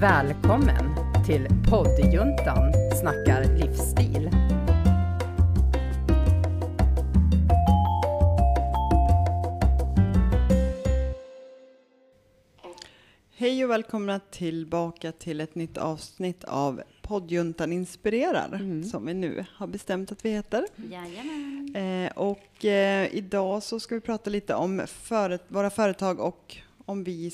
[0.00, 0.94] Välkommen
[1.26, 4.30] till poddjuntan snackar livsstil.
[13.36, 18.84] Hej och välkomna tillbaka till ett nytt avsnitt av poddjuntan inspirerar, Mm.
[18.84, 20.66] som vi nu har bestämt att vi heter.
[20.90, 21.76] Jajamän.
[21.76, 27.04] Eh, och eh, idag så ska vi prata lite om före, våra företag och om
[27.04, 27.30] vi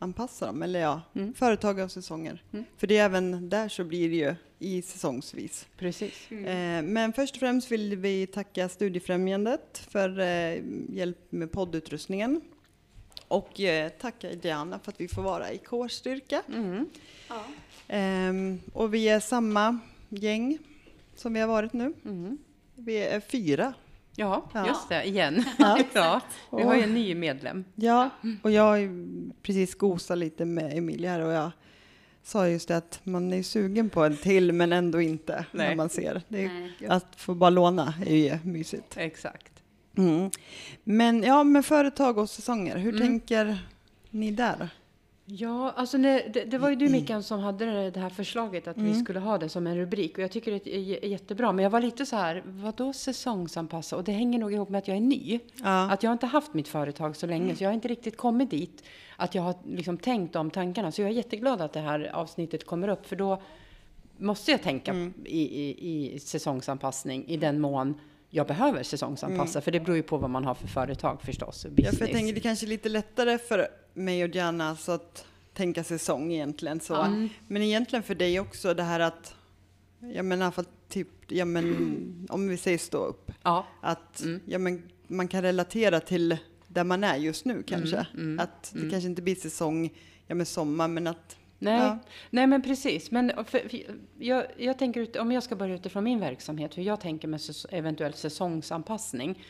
[0.00, 1.34] säsongsanpassar dem, eller ja, Mm.
[1.34, 2.42] företag och säsonger.
[2.52, 2.64] Mm.
[2.76, 5.66] För det är även där så blir det ju i säsongsvis.
[5.78, 6.30] Precis.
[6.32, 12.40] Eh, men först och främst vill vi tacka Studiefrämjandet för eh, hjälp med poddutrustningen.
[13.28, 16.42] Och eh, tacka Diana för att vi får vara i kårstyrka.
[16.48, 16.86] Mm.
[17.28, 17.44] Ja.
[17.88, 20.58] Ehm, och vi är samma gäng
[21.16, 21.92] som vi har varit nu.
[22.04, 22.38] Mm.
[22.76, 23.74] Vi är fyra.
[24.16, 24.66] Ja, Ja.
[24.66, 25.44] just det, igen.
[25.58, 25.78] Ja.
[25.92, 26.20] ja,
[26.56, 27.64] vi har ju en ny medlem.
[27.74, 28.10] Ja,
[28.42, 28.78] och jag har
[29.42, 31.50] precis gosat lite med Emilia här och jag
[32.22, 35.76] sa just det att man är sugen på en till men ändå inte när Nej.
[35.76, 36.22] man ser.
[36.28, 36.72] Det är, Nej.
[36.88, 38.96] att få bara låna är ju mysigt.
[38.96, 39.52] Exakt.
[39.96, 40.30] Mm.
[40.84, 43.00] Men ja, med företag och säsonger, hur Mm.
[43.00, 43.58] tänker
[44.10, 44.68] ni där?
[45.32, 48.76] Ja, alltså när, det, det var ju du Mikael som hade det här förslaget att
[48.76, 49.04] vi Mm.
[49.04, 51.52] skulle ha det som en rubrik och jag tycker det är jättebra.
[51.52, 53.96] Men jag var lite så här, vadå säsongsanpassa?
[53.96, 55.40] Och det hänger nog ihop med att jag är ny.
[55.62, 58.50] Ja, Att jag inte haft mitt företag så länge, så jag har inte riktigt kommit
[58.50, 58.84] dit
[59.16, 60.92] att jag har liksom tänkt de tankarna.
[60.92, 63.42] Så jag är jätteglad att det här avsnittet kommer upp, för då
[64.16, 65.14] måste jag tänka Mm.
[65.24, 67.94] i, i, i säsongsanpassning i den mån
[68.30, 69.60] jag behöver säsongsanpassa.
[69.60, 71.64] För det beror ju på vad man har för företag förstås.
[71.64, 71.98] ja, Business.
[71.98, 75.84] för jag tänker det kanske är lite lättare för mig och Diana så att tänka
[75.84, 76.80] säsong egentligen.
[76.80, 76.94] Så.
[77.02, 77.28] Mm.
[77.48, 79.34] Men egentligen för dig också det här att,
[80.14, 84.40] jag menar för att typ, ja men om vi säger stå upp, Ja, att Mm.
[84.46, 88.06] ja, men man kan relatera till där man är just nu kanske.
[88.14, 88.90] mm, Att det mm.
[88.90, 89.90] kanske inte blir säsong,
[90.26, 91.98] ja men sommar, men att nej, Ja.
[92.30, 93.10] nej men precis.
[93.10, 93.80] Men för, för,
[94.18, 97.40] jag, jag tänker, ut, om jag ska börja utifrån min verksamhet, hur jag tänker med
[97.40, 99.44] säs, eventuell säsongsanpassning.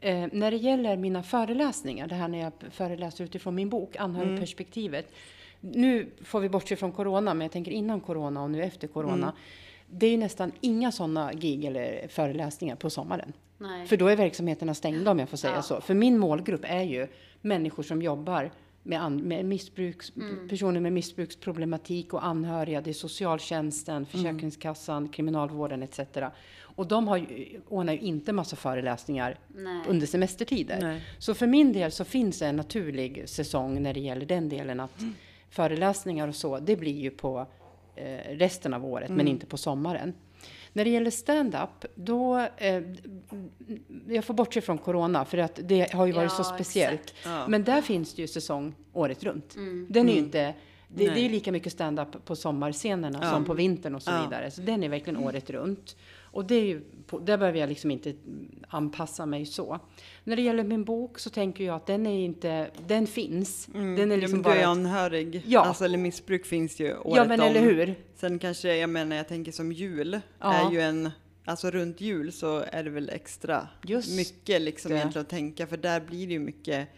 [0.00, 5.12] Eh, när det gäller mina föreläsningar, det här när jag föreläser utifrån min bok, Anhörigperspektivet.
[5.60, 9.32] Nu får vi bortse från corona, men jag tänker innan corona och nu efter corona.
[9.90, 13.32] Det är ju nästan inga sådana gig eller föreläsningar på sommaren.
[13.58, 13.86] Nej.
[13.86, 15.62] För då är verksamheterna stängda om jag får säga Ja.
[15.62, 15.80] så.
[15.80, 17.06] För min målgrupp är ju
[17.40, 18.50] människor som jobbar
[18.86, 20.48] med, an, med missbruks, Mm.
[20.48, 22.80] personer med missbruksproblematik och anhöriga.
[22.80, 26.00] Det är socialtjänsten, Försäkringskassan, kriminalvården etc.
[26.60, 29.80] Och de har ju, ordnar ju inte massa föreläsningar Nej.
[29.88, 30.78] under semestertider.
[30.80, 31.02] Nej.
[31.18, 34.80] Så för min del så finns det en naturlig säsong när det gäller den delen
[34.80, 35.02] att
[35.50, 37.46] föreläsningar och så, det blir ju på
[37.96, 40.14] eh, resten av året, men inte på sommaren.
[40.76, 42.38] När det gäller stand-up, då...
[42.56, 42.82] Eh,
[44.08, 47.00] jag får bortse från corona, för att det har ju varit så Ja, speciellt.
[47.00, 47.16] exakt.
[47.24, 47.48] Ja.
[47.48, 49.56] Men där finns det ju säsong året runt.
[49.56, 49.86] Mm.
[49.90, 50.54] Den är ju inte...
[50.88, 53.30] Det, det är lika mycket stand-up på sommarscenerna Ja.
[53.30, 54.22] som på vintern och så Ja.
[54.24, 54.50] vidare.
[54.50, 55.96] Så den är verkligen året runt.
[56.36, 56.80] Och det är ju,
[57.22, 58.14] där behöver jag liksom inte
[58.68, 59.78] anpassa mig så.
[60.24, 63.68] När det gäller min bok så tänker jag att den är inte, den finns.
[63.74, 63.96] Mm.
[63.96, 64.70] Den är ja, liksom men du är bara...
[64.70, 65.60] anhörig, Ja.
[65.60, 67.46] alltså, eller missbruk finns ju året Ja men om.
[67.46, 67.94] eller hur?
[68.14, 70.52] Sen kanske, jag menar, jag tänker som jul Ja.
[70.54, 71.10] är ju en,
[71.44, 74.96] alltså runt jul så är det väl extra Just mycket liksom det.
[74.98, 76.88] egentligen att tänka, för där blir det ju mycket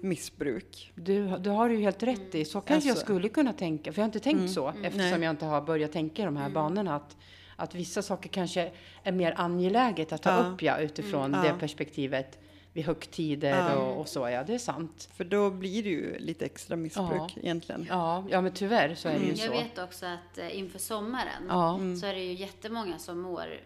[0.00, 0.92] missbruk.
[0.94, 3.04] Du, du har ju helt rätt i, så kanske jag Alltså.
[3.04, 3.92] skulle kunna tänka.
[3.92, 4.48] För jag har inte tänkt Mm.
[4.48, 4.84] så Mm.
[4.84, 5.22] eftersom Nej.
[5.22, 6.96] jag inte har börjat tänka i de här banorna.
[6.96, 7.16] Att,
[7.56, 8.70] att vissa saker kanske
[9.02, 10.38] är mer angeläget att ta Ja.
[10.48, 11.40] upp ja, utifrån Mm.
[11.42, 11.54] det Ja.
[11.58, 12.38] perspektivet
[12.72, 13.74] vid högtider Ja.
[13.76, 14.28] och, och så.
[14.28, 15.08] Ja, det är sant.
[15.16, 17.28] För då blir det ju lite extra missbruk Ja.
[17.42, 17.86] egentligen.
[17.90, 19.36] Ja, ja men tyvärr så är det ju Mm.
[19.40, 19.52] Jag så.
[19.52, 21.74] vet också att eh, inför sommaren Ja.
[21.74, 21.96] Mm.
[21.96, 23.58] så är det ju jättemånga som mår mm,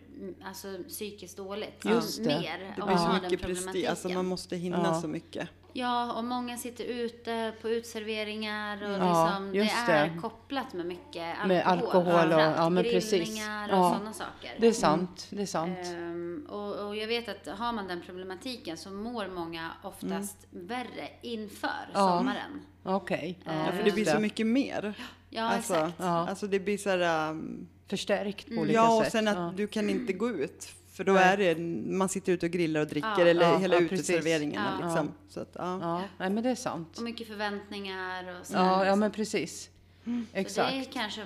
[0.45, 1.85] alltså, psykiskt dåligt.
[1.85, 2.29] Just det.
[2.41, 5.01] Mer Det om blir så mycket prestige, alltså man måste hinna Ja.
[5.01, 5.49] så mycket.
[5.73, 9.53] Ja, och många sitter ute på utserveringar och Ja, liksom,
[9.87, 10.19] det är det.
[10.21, 11.49] kopplat med mycket alkohol.
[11.49, 13.31] Med alkohol och- ja, men precis.
[13.31, 13.37] Och
[13.71, 13.91] Ja.
[13.95, 14.51] sådana saker.
[14.61, 15.27] Det är sant.
[15.31, 15.79] Det är sant.
[15.87, 21.09] Ehm, och, och jag vet att har man den problematiken så mår många oftast värre
[21.23, 22.19] inför Ja.
[22.19, 22.61] sommaren.
[22.83, 23.39] Okej.
[23.45, 24.95] Ja, Ja, för det blir så mycket mer.
[25.31, 25.95] Ja, alltså, exakt.
[25.99, 26.29] Ja.
[26.29, 29.13] alltså det blir så här, um, Förstärkt på olika ja och sätt.
[29.13, 29.53] sen att ja.
[29.57, 30.69] du kan inte gå ut.
[30.93, 31.59] För då är det,
[31.99, 33.27] man sitter ute och grillar och dricker Ja.
[33.27, 34.87] eller Ja, hela ja, uteserveringarna Ja.
[34.87, 35.13] liksom.
[35.29, 35.79] Så att, ja.
[35.83, 36.97] Ja, nej men det är sant.
[36.99, 38.55] Och mycket förväntningar och så.
[38.55, 39.71] Ja, ja men precis.
[40.09, 40.93] Så det är Exakt.
[40.93, 41.23] kanske,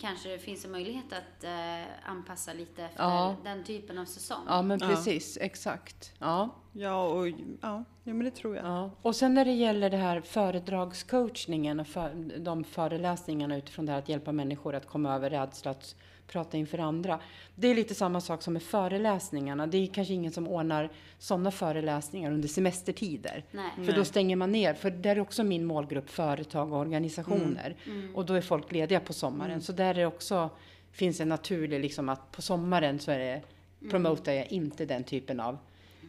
[0.00, 3.36] kanske finns en möjlighet att eh, anpassa lite efter Ja.
[3.44, 4.44] den typen av säsong.
[4.48, 4.88] Ja, men Ja.
[4.88, 5.38] precis.
[5.40, 6.12] Exakt.
[6.18, 6.48] Ja.
[6.72, 7.84] Ja, och, ja, ja,
[8.14, 8.64] men det tror jag.
[8.66, 8.90] Ja.
[9.02, 13.98] Och sen när det gäller det här föredragscoachningen och för, de föreläsningarna utifrån det här
[13.98, 15.94] att hjälpa människor att komma över rädsla att
[16.32, 17.20] prata inför andra.
[17.54, 19.66] Det är lite samma sak som med föreläsningarna.
[19.66, 23.44] Det är kanske ingen som ordnar sådana föreläsningar under semestertider.
[23.50, 23.86] Nej.
[23.86, 24.74] För då stänger man ner.
[24.74, 27.76] För där är också min målgrupp företag och organisationer.
[28.14, 29.62] Och då är folk lediga på sommaren.
[29.62, 30.50] Så där är också,
[30.92, 33.42] finns en naturlig liksom att på sommaren så är det,
[33.90, 35.58] promotar jag inte den typen av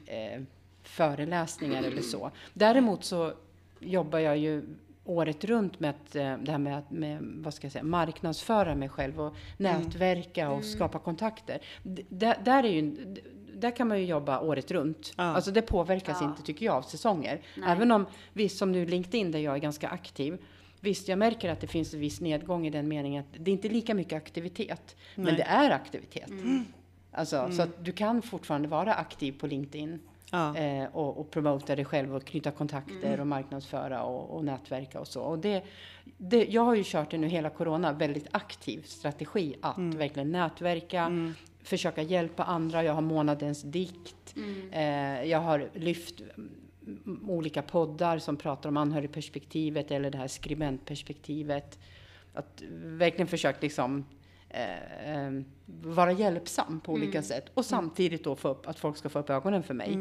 [0.06, 0.42] eh,
[0.84, 2.32] föreläsningar eller så.
[2.54, 3.34] Däremot så
[3.80, 4.64] jobbar jag ju
[5.06, 8.76] året runt med att, eh, det här med att med, vad ska jag säga, marknadsföra
[8.76, 11.60] mig själv och nätverka och skapa kontakter.
[11.84, 12.04] D-
[12.44, 13.16] där, är ju,
[13.54, 15.14] där kan man ju jobba året runt.
[15.18, 15.24] Ja.
[15.24, 16.28] Alltså det påverkas Ja.
[16.30, 17.42] inte, tycker jag, av säsonger.
[17.58, 17.72] Nej.
[17.72, 20.38] Även om, visst som nu LinkedIn där jag är ganska aktiv,
[20.80, 23.54] Visst, jag märker att det finns en viss nedgång i den meningen att det är
[23.54, 24.96] inte lika mycket aktivitet.
[25.16, 25.36] Men Nej.
[25.36, 26.30] det är aktivitet.
[26.30, 26.66] Mm.
[27.12, 30.00] Alltså, Så att du kan fortfarande vara aktiv på LinkedIn
[30.36, 30.58] Ja.
[30.58, 33.20] eh, och, och promota dig själv och knyta kontakter Mm.
[33.20, 35.22] och marknadsföra och, och nätverka och så.
[35.22, 35.64] Och det,
[36.18, 39.98] det, jag har ju kört det nu hela corona, väldigt aktiv strategi att Mm.
[39.98, 41.34] verkligen nätverka,
[41.64, 42.84] försöka hjälpa andra.
[42.84, 44.36] Jag har månadens dikt.
[44.36, 44.70] Mm.
[44.72, 46.22] Eh, jag har lyft
[46.88, 51.80] mm, olika poddar som pratar om anhörigperspektivet eller det här skribentperspektivet.
[52.34, 54.06] Att verkligen försökt liksom
[54.54, 55.32] eh, eh,
[55.84, 57.24] vara hjälpsam på olika Mm.
[57.24, 59.94] sätt och samtidigt då få upp att folk ska få upp ögonen för mig.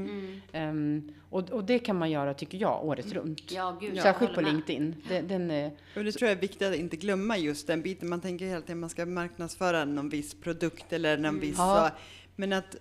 [0.52, 3.50] Ehm, och, och det kan man göra, tycker jag, året runt.
[3.52, 4.52] Ja, gud, jag Särskilt på med.
[4.52, 4.94] LinkedIn.
[5.08, 8.08] Den, den är, Och det tror jag är viktigt att inte glömma just den biten.
[8.08, 11.58] Man tänker hela tiden att man ska marknadsföra någon viss produkt eller någon viss...
[11.58, 11.90] Ja.
[11.90, 12.00] Så,
[12.36, 12.76] men att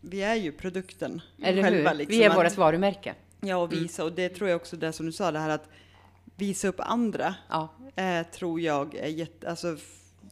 [0.00, 1.90] vi är ju produkten eller själva.
[1.90, 1.96] hur?
[1.98, 3.14] Liksom, Vi är vårt varumärke.
[3.40, 4.04] Ja, och visa.
[4.04, 5.68] Och det tror jag också det som du sa, det här att
[6.36, 7.34] visa upp andra.
[7.48, 7.68] Ja.
[7.96, 9.50] Eh, tror jag är jätte...
[9.50, 9.76] Alltså,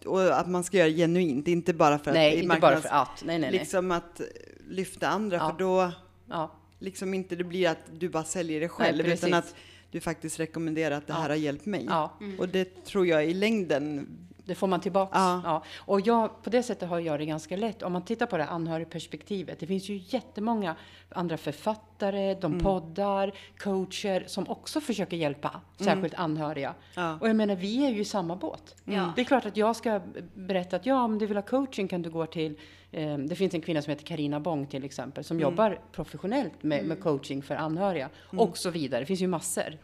[0.05, 2.15] och att man ska göra genuint, inte bara för att...
[2.17, 3.23] Nej, inte bara för att.
[3.25, 3.61] Nej, nej, nej.
[3.61, 4.21] Liksom att
[4.69, 5.51] lyfta andra, Ja.
[5.51, 5.93] för då
[6.31, 6.51] Ja.
[6.79, 9.25] liksom inte det blir att du bara säljer det själv, precis.
[9.25, 9.55] utan att
[9.91, 11.21] du faktiskt rekommenderar att det Ja.
[11.21, 11.87] här har hjälpt mig.
[11.89, 12.13] Ja.
[12.39, 14.09] Och det tror jag i längden
[14.45, 15.13] Det får man tillbaks.
[15.15, 15.41] Ja.
[15.45, 15.65] Ja.
[15.77, 17.83] Och jag, på det sättet har jag det ganska lätt.
[17.83, 19.61] Om man tittar på det anhörigperspektivet.
[19.61, 20.77] Det finns ju jättemånga
[21.09, 22.61] andra författare, de Mm.
[22.61, 26.69] poddar, coacher som också försöker hjälpa, särskilt anhöriga.
[26.69, 26.81] Mm.
[27.09, 27.19] Ja.
[27.21, 28.75] Och jag menar, vi är ju i samma båt.
[28.85, 29.13] Ja.
[29.17, 30.01] Det är klart att jag ska
[30.35, 32.59] berätta att ja, om du vill ha coaching kan du gå till
[32.91, 36.85] eh, det finns en kvinna som heter Karina Bong till exempel som jobbar professionellt med,
[36.85, 39.01] med coaching för anhöriga och så vidare.
[39.01, 39.79] Det finns ju massor.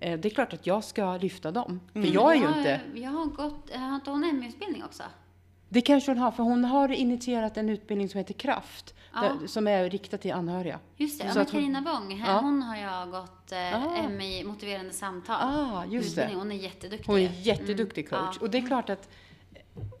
[0.00, 1.80] Eh, det är klart att jag ska lyfta dem.
[1.92, 4.84] För jag är ju Jag har- inte Jag har gått, har inte hon en ME-utbildning
[4.84, 5.02] också?
[5.72, 9.20] Det kanske hon har, för hon har initierat en utbildning som heter Kraft, Ja.
[9.20, 10.78] där, som är riktad till anhöriga.
[10.96, 12.40] Just det, Så ja, Carina här, Ja.
[12.40, 14.08] hon har jag gått eh, Ah.
[14.08, 15.36] MI, motiverande samtal.
[15.40, 16.30] Ah, just det.
[16.34, 17.06] Hon är jätteduktig.
[17.06, 18.18] Hon är jätteduktig coach.
[18.20, 18.32] Mm.
[18.34, 18.40] Ja.
[18.40, 19.08] Och det är klart att,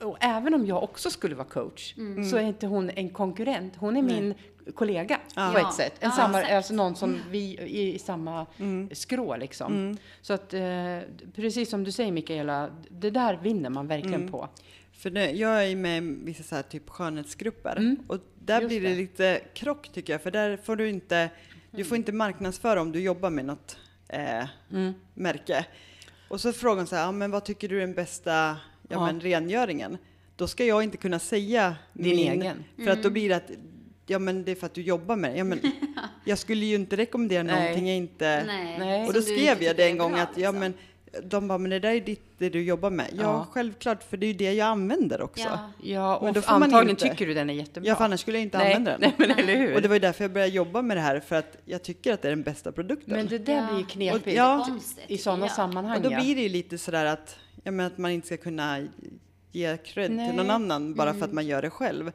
[0.00, 2.24] och även om jag också skulle vara coach, Mm.
[2.24, 3.76] så är inte hon en konkurrent.
[3.76, 4.34] Hon är min
[4.74, 5.52] kollega Ja.
[5.52, 5.92] på ett sätt.
[6.00, 8.46] En Ja, samma, alltså någon som vi i, i samma
[8.92, 9.96] skrå liksom.
[10.22, 10.98] Så att, eh,
[11.34, 14.48] precis som du säger Mikaela, det där vinner man verkligen på.
[14.92, 17.96] För det, jag är med i vissa så här typ skönhetsgrupper Mm.
[18.06, 18.94] och där Just blir det, det.
[18.94, 21.30] lite krock tycker jag, för där får du inte,
[21.70, 23.76] du får inte marknadsföra om du jobbar med något
[24.08, 24.92] eh, Mm.
[25.14, 25.66] märke.
[26.28, 28.56] Och så frågar hon så här, ja, men vad tycker du är den bästa ja,
[28.88, 29.06] Ja.
[29.06, 29.98] Men, rengöringen?
[30.36, 32.64] Då ska jag inte kunna säga Din min, egen.
[32.76, 33.50] för att då blir det att
[34.06, 35.38] Ja men det är för att du jobbar med det.
[35.38, 35.60] Ja, men
[36.24, 37.54] jag skulle ju inte rekommendera Nej.
[37.62, 38.44] någonting jag inte...
[38.78, 39.06] Nej.
[39.06, 40.58] Och då skrev jag det en gång bra, att ja liksom.
[40.60, 40.74] men
[41.24, 43.06] de bara, men det där är ditt, det du jobbar med.
[43.12, 43.46] Ja, Ja.
[43.52, 45.42] självklart, för det är ju det jag använder också.
[45.48, 45.70] Ja.
[45.82, 47.08] Ja, Men och då får man antagligen inte.
[47.08, 47.88] tycker du den är jättebra.
[47.88, 49.00] Ja, för annars skulle jag inte nej, använda den.
[49.18, 49.74] Nej, men eller hur?
[49.74, 52.12] Och det var ju därför jag började jobba med det här, för att jag tycker
[52.12, 53.14] att det är den bästa produkten.
[53.16, 53.66] Men det där Ja.
[53.70, 54.64] blir ju knepigt Och- ja.
[54.68, 55.52] Konstigt, i sådana ja.
[55.52, 55.96] sammanhang.
[55.96, 58.86] och då blir det ju lite sådär att, ja, men att man inte ska kunna
[59.52, 60.28] ge cred Nej.
[60.28, 62.12] till någon annan bara för att man gör det själv.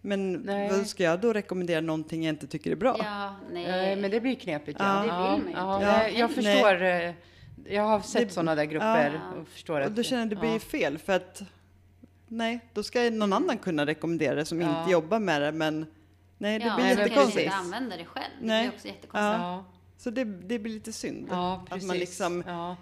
[0.00, 0.68] Men Nej.
[0.70, 2.96] vad ska jag då rekommendera någonting jag inte tycker är bra?
[2.98, 3.66] Ja, nej.
[3.66, 4.76] Nej, men det blir knepigt.
[4.80, 5.06] Ja.
[5.06, 6.18] Ja, Det vill ja, man ju ja, nej, Ja.
[6.18, 6.82] Jag förstår.
[6.82, 7.14] eh,
[7.68, 9.40] Jag har sett Det- sådana där grupper Ja.
[9.40, 9.96] och förstår Och att...
[9.96, 10.58] då känner jag att det blir ja.
[10.58, 11.42] fel, för att
[12.28, 14.80] nej, då ska någon annan kunna rekommendera det som Ja.
[14.80, 15.86] inte jobbar med det, men
[16.38, 17.44] nej, det ja, blir jättekonstigt.
[17.44, 18.24] inte använder det själv.
[18.40, 18.62] Det Nej.
[18.68, 19.12] blir också jättekonstigt.
[19.40, 19.64] Ja.
[19.98, 21.26] Så det, det blir lite synd.
[21.30, 21.88] Ja, att precis.
[21.88, 22.76] man liksom, ja.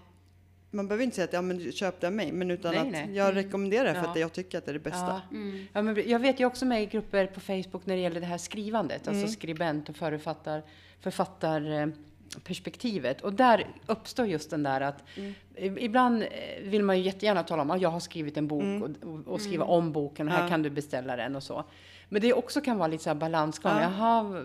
[0.70, 2.90] Man behöver inte säga att ja, men köp det av mig, men utan Nej, att
[2.92, 3.10] nej.
[3.16, 4.10] jag rekommenderar det för Ja.
[4.10, 5.22] att jag tycker att det är det bästa.
[5.30, 5.36] Ja.
[5.36, 5.66] Mm.
[5.72, 8.26] Ja, men jag vet ju också med i grupper på Facebook när det gäller det
[8.26, 9.20] här skrivandet, Mm.
[9.20, 10.62] alltså skribent och författar,
[11.00, 13.20] författarperspektivet.
[13.20, 15.34] Och där uppstår just den där att Mm.
[15.78, 16.28] ibland eh,
[16.62, 18.82] vill man ju jättegärna tala om att jag har skrivit en bok Mm.
[18.82, 18.90] och,
[19.32, 20.48] och, skriva om boken och här Ja.
[20.48, 21.64] kan du beställa den och så.
[22.08, 23.72] Men det också kan vara lite så här balansgång.
[23.72, 23.82] Ja.
[23.82, 24.44] Jaha,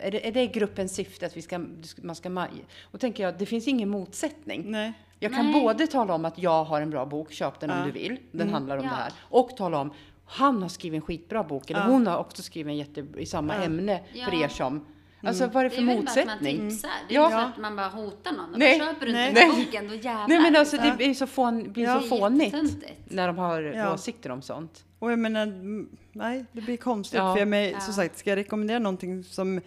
[0.00, 1.60] är det, är det gruppens syfte att vi ska,
[2.02, 2.50] man ska maj?
[2.82, 4.64] Och tänker jag, det finns ingen motsättning.
[4.70, 4.92] Nej.
[5.22, 5.60] Jag kan Nej.
[5.62, 7.78] både tala om att jag har en bra bok, köp den Ja.
[7.80, 8.90] om du vill, den handlar om Ja.
[8.90, 9.12] det här.
[9.20, 9.92] Och tala om,
[10.26, 11.86] han har skrivit en skitbra bok, eller Ja.
[11.86, 14.86] hon har också skrivit en jätte, i samma ämne för er som...
[15.22, 16.70] Alltså vad är det Det för är väl bara att man motsättning?
[16.70, 16.90] tipsar.
[17.08, 17.24] Det är Ja.
[17.26, 18.54] inte så att man bara hotar någon.
[18.56, 18.78] Nej.
[18.78, 19.64] Köper du inte Nej.
[19.64, 20.28] boken, då jävlar.
[20.28, 22.00] Nej men alltså det blir så, fån, blir Ja.
[22.00, 22.56] så fånigt
[23.04, 23.94] när de har Ja.
[23.94, 24.84] åsikter om sånt.
[24.98, 27.18] Och jag menar, mm, nej, det blir konstigt.
[27.18, 27.32] Ja.
[27.34, 27.80] För jag men, Ja.
[27.80, 29.60] som sagt, ska jag rekommendera någonting som,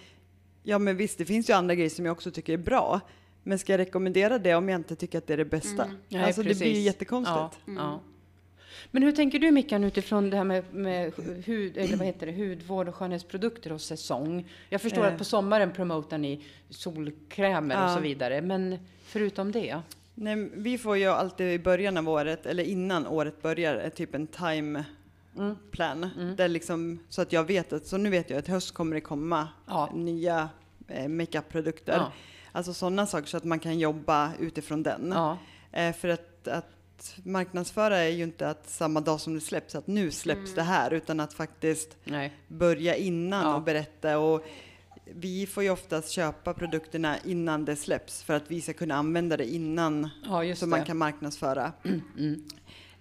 [0.64, 3.02] ja men visst, det finns ju andra grejer som jag också tycker är bra.
[3.44, 5.88] Men ska jag rekommendera det om jag inte tycker att det är det bästa?
[6.10, 6.86] Nej, alltså det blir ju precis.
[6.86, 7.60] jättekonstigt.
[7.66, 8.00] Ja, ja.
[8.92, 11.14] Men hur tänker du Mickan utifrån det här med, med
[11.46, 14.50] hud, eller vad heter det, hudvård och skönhetsprodukter och säsong?
[14.70, 15.08] Jag förstår Eh.
[15.14, 17.96] att på sommaren promotar ni solkrämer och Ja.
[17.96, 19.80] så vidare, men förutom det?
[20.16, 24.16] Nej, vi får ju alltid i början av året, eller innan året börjar, eh, typ
[24.16, 24.84] en time
[25.38, 25.56] Mm.
[25.72, 26.10] plan.
[26.38, 29.02] Där liksom, så att jag vet att, så nu vet jag att höst kommer det
[29.02, 29.90] komma Ja.
[29.94, 30.50] nya
[30.88, 31.94] eh, makeup-produkter.
[31.94, 32.12] Ja.
[32.56, 35.12] Alltså sådana saker så att man kan jobba utifrån den.
[35.14, 35.38] Ja,
[35.76, 39.88] Eh, för att, att marknadsföra är ju inte att samma dag som det släpps, att
[39.88, 42.34] nu släpps det här, utan att faktiskt nej.
[42.48, 43.56] börja innan Ja.
[43.56, 44.18] och berätta.
[44.20, 44.44] Och
[45.06, 49.38] vi får ju oftast köpa produkterna innan det släpps för att vi ska kunna använda
[49.38, 50.70] det innan Ja, så det.
[50.70, 51.72] man kan marknadsföra.
[52.18, 52.44] Mm.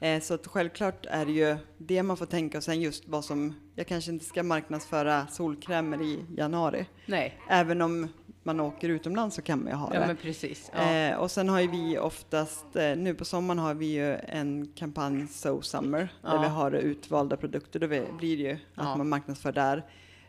[0.00, 3.24] Eh, så att självklart är det ju det man får tänka och sen just vad
[3.24, 6.86] som, jag kanske inte ska marknadsföra solkrämer i januari.
[7.06, 8.08] Nej, Även om
[8.42, 10.06] man åker utomlands så kan man ju ha ja det.
[10.06, 10.70] men precis.
[10.74, 10.92] Ja.
[10.92, 14.72] Eh, och sen har ju vi oftast, eh, nu på sommaren har vi ju en
[14.74, 16.40] kampanj So Summer där Ja.
[16.40, 17.80] vi har utvalda produkter.
[17.80, 19.84] Då blir det ju att man marknadsför där.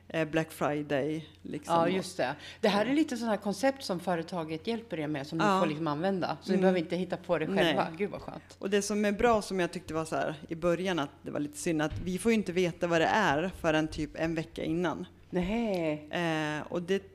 [0.08, 1.76] Eh, Black Friday liksom.
[1.76, 2.36] Ja, just det.
[2.62, 5.66] Det här är lite sådana här koncept som företaget hjälper er med, som ni får
[5.66, 6.38] liksom använda.
[6.42, 6.62] Så ni Mm.
[6.62, 7.84] behöver inte hitta på det själva.
[7.84, 7.94] Nej.
[7.98, 8.44] Gud vad skönt.
[8.60, 11.32] Och det som är bra som jag tyckte var så här i början att det
[11.32, 14.36] var lite synd att vi får ju inte veta vad det är förrän typ en
[14.36, 15.06] vecka innan.
[15.30, 16.08] Nej.
[16.12, 17.13] Eh, och det,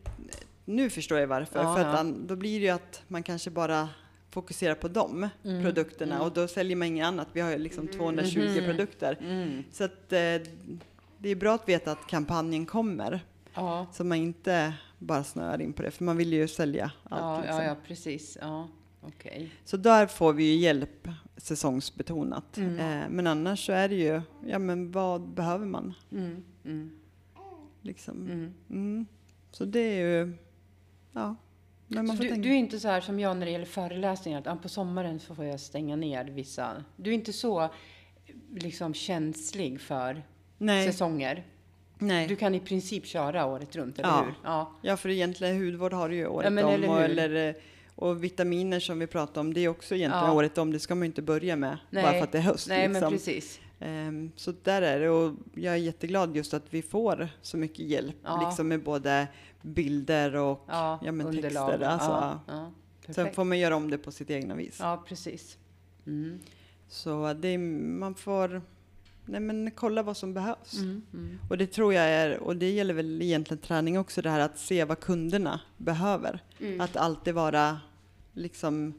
[0.68, 1.62] nu förstår jag varför.
[1.62, 3.88] Ja, för att an, då blir det ju att man kanske bara
[4.30, 7.28] fokuserar på de produkterna och då säljer man inget annat.
[7.32, 9.18] Vi har ju liksom 220 produkter.
[9.20, 9.64] Mm.
[9.72, 10.48] Så att eh,
[11.18, 13.20] det är bra att veta att kampanjen kommer.
[13.54, 13.87] Ja.
[13.92, 17.22] Så man inte bara snöar in på det, för man vill ju sälja allt.
[17.22, 17.56] Ja, liksom.
[17.56, 18.38] ja, ja, precis.
[18.40, 18.68] Ja,
[19.00, 19.50] okej.
[19.64, 22.56] Så där får vi ju hjälp säsongsbetonat.
[22.56, 22.78] Mm.
[22.78, 25.94] Eh, men annars så är det ju, ja men vad behöver man?
[26.12, 26.90] Mm, mm,
[27.82, 28.16] Liksom.
[28.16, 28.54] mm.
[28.70, 29.06] Mm.
[29.50, 30.32] Så det är ju,
[31.20, 31.37] ja.
[31.90, 34.56] Men du, du är inte så här som jag när det gäller föreläsningar, att ah,
[34.56, 36.84] på sommaren så får jag stänga ner vissa.
[36.96, 37.68] Du är inte så
[38.56, 40.22] liksom känslig för
[40.58, 41.44] nej, säsonger.
[41.98, 42.28] nej.
[42.28, 44.22] Du kan i princip köra året runt, eller Ja.
[44.25, 44.34] hur?
[44.44, 44.72] Ja.
[44.82, 46.72] Ja, för egentligen hudvård har du ju året men om.
[46.75, 47.54] eller och, eller, eh,
[47.94, 50.32] och vitaminer som vi pratade om, det är också egentligen Ja.
[50.32, 50.72] året om.
[50.72, 52.02] Det ska man ju inte börja med Nej.
[52.02, 52.68] bara för att det är höst.
[52.68, 53.12] Nej, men liksom.
[53.12, 53.60] precis.
[53.80, 57.78] Ehm, så där är det och jag är jätteglad just att vi får så mycket
[57.78, 58.47] hjälp Ja.
[58.49, 59.28] liksom med både
[59.62, 61.82] bilder och Ja, ja, men texter.
[61.82, 62.73] Alltså, ja.
[63.08, 64.76] Sen får man göra om det på sitt egna vis.
[64.80, 65.58] Ja, precis.
[66.06, 66.38] Mm.
[66.88, 68.62] Så det man får
[69.28, 70.78] nej men, kolla vad som behövs.
[70.78, 71.38] Mm, mm.
[71.50, 74.58] Och det tror jag är, och det gäller väl egentligen träning också, det här att
[74.58, 76.42] se vad kunderna behöver.
[76.61, 76.80] Mm.
[76.80, 77.80] Att alltid vara,
[78.32, 78.94] liksom,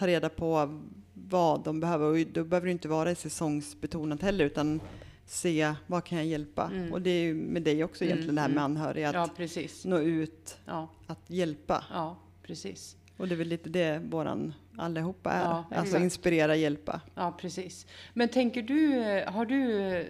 [0.00, 0.80] ta reda på
[1.14, 2.06] vad de behöver.
[2.06, 4.80] Och då behöver det inte vara säsongsbetonat heller, utan
[5.26, 6.70] se vad kan jag hjälpa.
[6.72, 6.92] Mm.
[6.92, 8.64] Och det är ju med dig också Mm, egentligen det här med mm.
[8.64, 9.84] anhöriga, att Ja, precis.
[9.84, 11.84] nå ut, Ja, att hjälpa.
[11.92, 12.96] ja, precis.
[13.16, 15.42] Och det är väl lite det våran allihopa är.
[15.44, 16.02] Ja, alltså exakt.
[16.02, 17.00] inspirera, hjälpa.
[17.14, 17.86] Ja, precis.
[18.14, 20.06] Men tänker du, har du eh,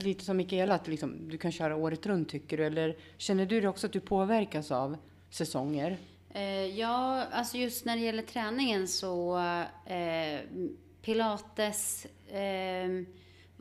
[0.00, 2.64] lite som Mikaela, att liksom, du kan köra året runt tycker du?
[2.66, 4.96] Eller känner du också att du påverkas av
[5.30, 5.98] säsonger?
[6.34, 9.38] Eh, ja, alltså just när det gäller träningen så
[9.86, 10.40] eh,
[11.02, 12.88] pilates, eh,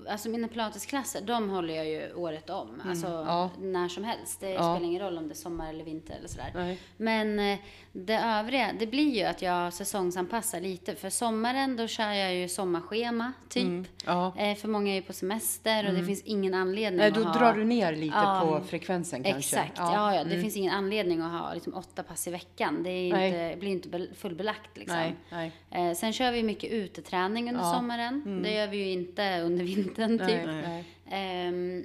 [0.10, 2.82] alltså mina pilatesklasser, de håller jag ju året om.
[2.86, 3.50] Alltså Ja.
[3.60, 4.40] när som helst.
[4.40, 4.76] Det Ja.
[4.76, 6.52] spelar ingen roll om det är sommar eller vinter eller sådär.
[6.56, 6.80] Nej.
[6.98, 7.60] Men eh,
[7.92, 10.96] det övriga, det blir ju att jag säsongsanpassar lite.
[10.96, 13.88] För sommaren, då kör jag ju sommarschema, typ.
[14.06, 14.34] Ja.
[14.38, 17.24] Eh, för många är ju på semester och det finns ingen anledning Nej, att då
[17.24, 17.40] ha...
[17.40, 19.60] drar du ner lite på frekvensen kanske?
[19.60, 20.24] Exakt, ja, ja.
[20.24, 20.42] det mm.
[20.42, 22.84] finns ingen anledning att ha liksom, åtta pass i veckan.
[22.84, 24.98] Det inte, blir inte bel- fullbelagt liksom.
[24.98, 25.52] Nej, nej.
[25.90, 28.42] Eh, sen kör vi mycket uteträning under sommaren.
[28.44, 30.46] Det gör vi ju inte under vintern nej, typ.
[30.46, 30.86] nej.
[31.10, 31.84] Ehm,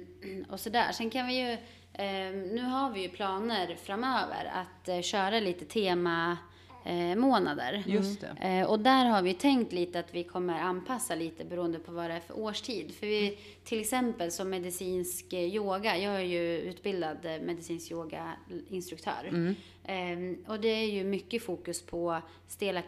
[0.49, 0.91] och sådär.
[0.91, 1.57] Sen kan vi ju,
[1.93, 6.37] ehm, nu har vi ju planer framöver att eh, köra lite tema
[6.85, 7.83] eh, månader.
[7.87, 8.47] Just det.
[8.47, 12.09] Eh, och där har vi tänkt lite att vi kommer anpassa lite beroende på vad
[12.09, 12.95] det är för årstid.
[12.95, 19.55] För vi, till exempel som medicinsk eh, yoga, jag är ju utbildad eh, medicinsk yogainstruktör.
[19.83, 22.81] Eh, och det är ju mycket fokus på stela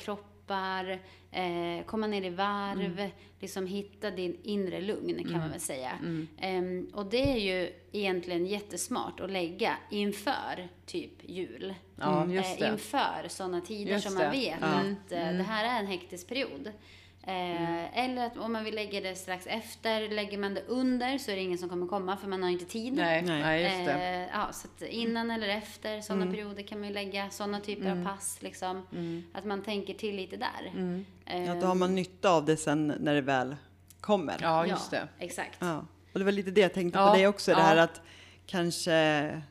[0.53, 1.00] kroppar,
[1.32, 5.91] eh, komma ner i varv, liksom hitta din inre lugn kan man väl säga.
[6.38, 6.62] Eh,
[6.94, 11.74] och det är ju egentligen jättesmart att lägga inför typ jul.
[11.96, 14.68] Ja, Eh, inför sådana tider Just som man vet Ja.
[14.68, 16.72] att eh, det här är en hektisk period.
[17.24, 21.32] Eh, Eller att om man vill lägga det strax efter, lägger man det under så
[21.32, 22.94] är det ingen som kommer komma för man har inte tid.
[22.94, 23.64] Nej, Nej.
[23.64, 24.04] just det.
[24.06, 27.92] Eh, ja, så att innan eller efter sådana perioder kan man ju lägga sådana typer
[27.92, 28.38] av pass.
[28.42, 28.88] Liksom,
[29.34, 30.72] Att man tänker till lite där.
[31.26, 33.56] Eh, Ja, då har man nytta av det sen när det väl
[34.02, 34.38] kommer.
[34.42, 35.08] Ja, just det.
[35.20, 35.58] Exakt.
[35.60, 35.86] Ja.
[36.14, 37.64] Och det var lite det jag tänkte Ja, på dig också, det ja.
[37.64, 38.02] här att
[38.46, 39.42] kanske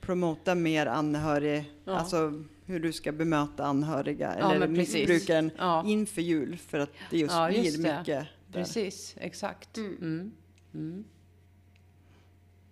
[0.00, 1.92] promota mer anhörig, Ja.
[1.98, 5.84] alltså hur du ska bemöta anhöriga Ja, eller missbrukaren Ja.
[5.86, 7.98] inför jul för att det just Ja, blir just det.
[7.98, 8.32] mycket där.
[8.52, 9.76] Precis, exakt.
[9.76, 10.32] Mm.
[10.74, 11.04] Mm.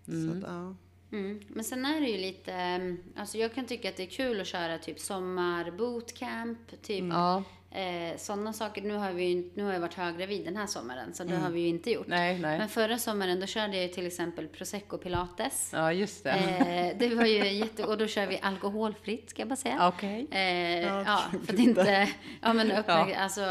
[0.07, 0.75] Så att, ja.
[1.13, 1.41] Mm.
[1.49, 4.41] Men sen är det ju lite, mm, alltså jag kan tycka att det är kul
[4.41, 7.05] att köra typ sommarbootcamp, typ
[7.77, 8.83] eh, sådana saker.
[8.83, 11.61] Nu har, vi nu har jag varit höggravid den här sommaren, så det har vi
[11.61, 12.07] ju inte gjort.
[12.07, 12.59] nej, nej.
[12.59, 15.71] Men förra sommaren då körde jag ju till exempel prosecco pilates.
[15.73, 16.31] Ja, just det.
[16.31, 17.85] Eh, det var ju jätte...
[17.85, 19.89] Och då kör vi alkoholfritt, ska jag bara säga.
[19.89, 20.27] Okej.
[20.31, 22.09] Eh, Ja, ja, för att inte...
[22.43, 23.17] Ja, men öppna, Ja.
[23.17, 23.43] alltså,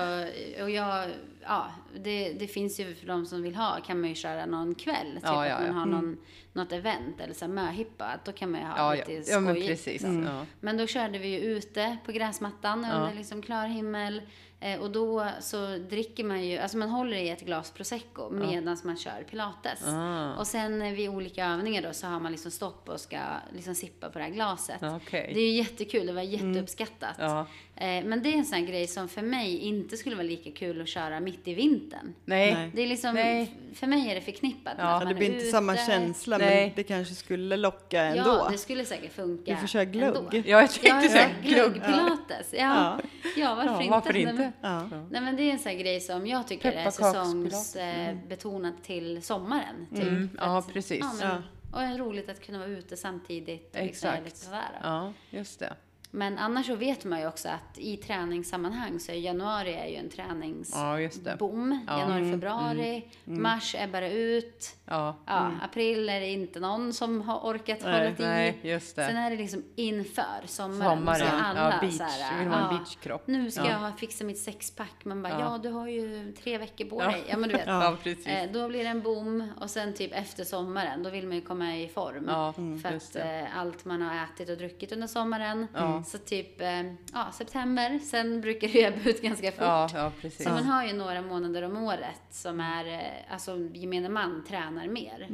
[0.62, 1.10] och jag...
[1.48, 1.68] Ja,
[2.00, 5.12] det, det finns ju för de som vill ha, kan man ju köra någon kväll.
[5.16, 5.74] Typ Ja, ja, att man ja.
[5.74, 6.18] har någon,
[6.56, 8.20] något event eller så här möhippa.
[8.26, 9.06] Då kan man ju ha Ja, ja.
[9.18, 9.70] lite ja, men skojigt.
[9.70, 10.02] precis.
[10.02, 10.08] så.
[10.26, 10.46] Ja.
[10.60, 14.22] Men då körde vi ju ute på gräsmattan under liksom klar himmel.
[14.66, 18.78] Eh, och då så dricker man ju, alltså man håller i ett glas prosecco medan
[18.84, 19.88] man kör pilates.
[19.88, 20.34] Ah.
[20.36, 23.18] Och sen eh, vid olika övningar då så har man liksom stopp och ska
[23.56, 24.84] liksom sippa på det här glaset.
[24.84, 25.32] Okej.
[25.34, 27.16] Det är ju jättekul, det var jätteuppskattat.
[27.20, 27.40] Ja.
[27.76, 30.52] Eh, men det är en sån här grej som för mig inte skulle vara lika
[30.52, 32.14] kul att köra mitt i vintern.
[32.26, 32.72] Nej.
[32.76, 33.52] Det är liksom, Nej.
[33.74, 34.90] för mig är det förknippat med Ja.
[34.92, 35.52] Ja, man det blir inte ute.
[35.52, 36.66] samma känsla Nej.
[36.66, 38.24] men det kanske skulle locka ändå.
[38.30, 40.16] Ja, det skulle säkert funka Du får köra glögg.
[40.16, 40.30] ändå.
[40.32, 41.74] Ja, jag tänkte Ja, säga ja, glögg.
[41.74, 42.54] glöggpilates.
[42.54, 43.00] Ja.
[43.38, 43.56] Ja.
[43.56, 43.92] varför Ja, inte?
[43.92, 44.52] varför Nej, inte?
[44.62, 44.88] Ja.
[45.12, 47.72] Nej men det är en sån här grej som jag tycker är Pepparkakspilates.
[47.72, 49.88] säsongsbetonat till sommaren.
[49.96, 50.04] Typ.
[50.08, 51.00] Mm, ja, att- precis.
[51.00, 51.42] Ja, men, Ja.
[51.74, 53.76] Och är roligt att kunna vara ute samtidigt.
[53.76, 54.24] och Liksom, Exakt.
[54.26, 54.80] lite sådär.
[54.84, 55.74] Ja, just det.
[56.16, 59.96] Men annars så vet man ju också att i träningssammanhang så är januari är ju
[59.96, 60.82] en träningsboom.
[60.86, 61.38] Ja, just det.
[61.40, 61.50] Ja.
[61.50, 63.04] Mm, Januari, februari.
[63.24, 64.76] Mars är bara ut.
[64.86, 65.16] Ja.
[65.26, 68.16] Ja, April är det inte någon som har orkat Nej, hålla i.
[68.20, 69.22] Nej, just Sen det.
[69.22, 70.98] är det liksom inför sommaren.
[70.98, 71.20] Sommaren.
[71.20, 71.98] Så alla Ja, beach.
[71.98, 73.28] så här, Vill ha en ja, beachkropp.
[73.28, 73.82] Nu ska Ja.
[73.88, 75.06] jag fixa mitt sexpack.
[75.06, 75.40] Man bara, ja.
[75.40, 75.58] Ja.
[75.58, 77.06] du har ju tre veckor på Ja.
[77.12, 77.24] dig.
[77.30, 77.68] Ja men du vet.
[77.76, 78.28] Ja, precis.
[78.28, 81.42] Eh, då blir det en boom och sen typ efter sommaren då vill man ju
[81.42, 82.26] komma i form.
[82.28, 83.40] Ja, för just att det.
[83.40, 85.68] eh, allt man har ätit och druckit under sommaren.
[86.06, 86.84] Så typ eh,
[87.14, 89.62] ja, september, sen brukar det ebba ut ganska fort.
[89.62, 90.44] Ja, ja, precis.
[90.46, 94.88] Så man har ju några månader om året som är, eh, alltså gemene man tränar
[94.88, 95.28] mer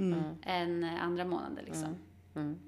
[0.43, 1.95] än eh, andra månader liksom.
[2.35, 2.59] Mm.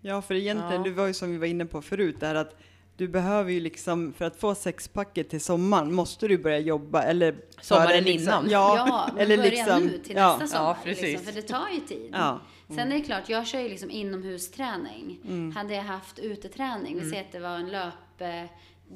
[0.00, 0.88] Ja, för egentligen, Ja.
[0.88, 2.56] det var ju som vi var inne på förut, det här att
[2.96, 7.36] du behöver ju liksom, för att få sexpacket till sommaren måste du börja jobba eller
[7.60, 8.50] Sommaren liksom, innan.
[8.50, 10.70] Ja, Ja, eller börja liksom, nu till ja, nästa sommar.
[10.70, 11.02] Ja, precis.
[11.02, 12.10] liksom, för det tar ju tid.
[12.12, 12.40] Ja.
[12.74, 15.18] Sen är det klart, jag kör ju liksom inomhusträning.
[15.24, 15.52] Mm.
[15.56, 17.94] Hade jag haft uteträning, vi säger att det var en löp...
[18.20, 18.44] eh,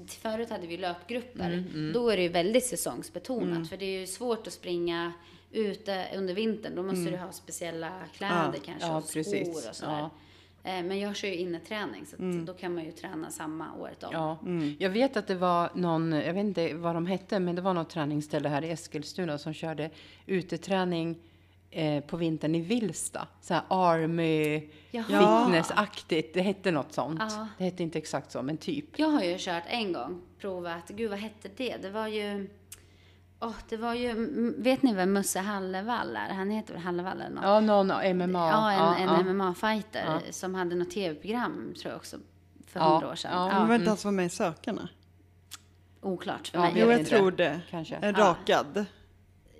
[0.08, 1.50] Förut hade vi löpgrupper.
[1.52, 3.68] Mm, Då är det ju väldigt säsongsbetonat.
[3.68, 5.12] För det är ju svårt att springa
[5.52, 6.74] ute under vintern.
[6.74, 8.52] Då måste du ha speciella kläder Mm.
[8.54, 8.60] Ja.
[8.64, 9.68] kanske Ja, och skor precis.
[9.68, 10.00] och sådär.
[10.64, 12.44] Eh, Men jag kör ju inneträning så Mm.
[12.44, 14.10] då kan man ju träna samma året om.
[14.12, 14.38] Ja,
[14.78, 17.74] jag vet att det var någon, jag vet inte vad de hette, men det var
[17.74, 19.90] något träningsställe här i Eskilstuna som körde
[20.26, 21.16] uteträning
[21.74, 23.26] eh, på vintern i Vilsta.
[23.40, 25.44] Så här army, Jaha.
[25.44, 26.34] fitnessaktigt.
[26.34, 27.20] Det hette något sånt.
[27.20, 27.48] Ja.
[27.58, 28.98] Det hette inte exakt så, men typ.
[28.98, 31.76] Jag har ju kört en gång, provat, gud vad hette det?
[31.82, 32.50] Det var ju,
[33.40, 34.14] åh, det var ju,
[34.58, 36.34] vet ni vem Musse Hallevall är?
[36.34, 37.44] Han heter väl Hallevall eller något?
[37.44, 38.48] Ja, någon MMA.
[38.50, 39.32] Ja, en, en ja.
[39.32, 40.20] MMA-fighter Ja.
[40.32, 42.16] som hade något tv-program, tror jag också,
[42.66, 43.30] för Ja, hundra år sedan.
[43.32, 43.48] ja.
[43.52, 44.88] Ja, Men var inte han som var med i Sökarna?
[46.00, 46.72] Oklart för Ja, mig.
[46.76, 47.10] Jo, jag inte.
[47.10, 47.60] tror det.
[47.70, 47.96] Kanske.
[47.96, 48.20] En Ja.
[48.24, 48.84] rakad.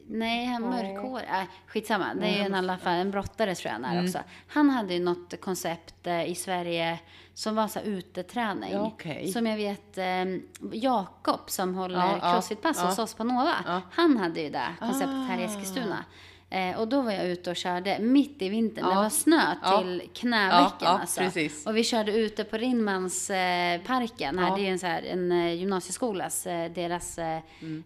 [0.09, 1.29] Nej, han mörkhårig.
[1.29, 2.14] Äh, skitsamma.
[2.14, 4.05] Det är ju en, i alla fall en brottare tror jag han är Mm.
[4.05, 4.19] också.
[4.49, 6.99] Han hade ju något koncept eh, i Sverige
[7.35, 8.73] som var så här uteträning.
[8.73, 9.29] Ja, okej.
[9.33, 10.25] Som jag vet, eh,
[10.73, 12.87] Jakob som håller Ja, crossfit-pass ja.
[12.87, 13.55] hos oss på Nova.
[13.67, 13.81] Ja.
[13.90, 15.47] Han hade ju det konceptet här i Ah.
[15.47, 16.05] Eskilstuna.
[16.51, 18.88] Eh, och då var jag ute och körde mitt i vintern.
[18.88, 21.21] Det var snö till knävecken Ja, ja, alltså.
[21.21, 21.67] precis.
[21.67, 23.37] Och vi körde ute på Rinmans eh.
[23.37, 24.57] Här.
[24.57, 27.40] Det är en, så här, en eh, gymnasieskolas, eh, deras eh,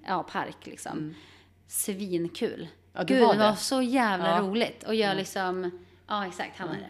[0.07, 1.15] ja, park liksom.
[1.69, 2.53] Svinkul.
[2.55, 2.67] Mm.
[2.93, 3.57] Ja, det Gud, var det var det.
[3.57, 4.41] så jävla Ja.
[4.41, 4.83] roligt.
[4.85, 5.71] Och jag liksom,
[6.09, 6.89] ja exakt, han är det.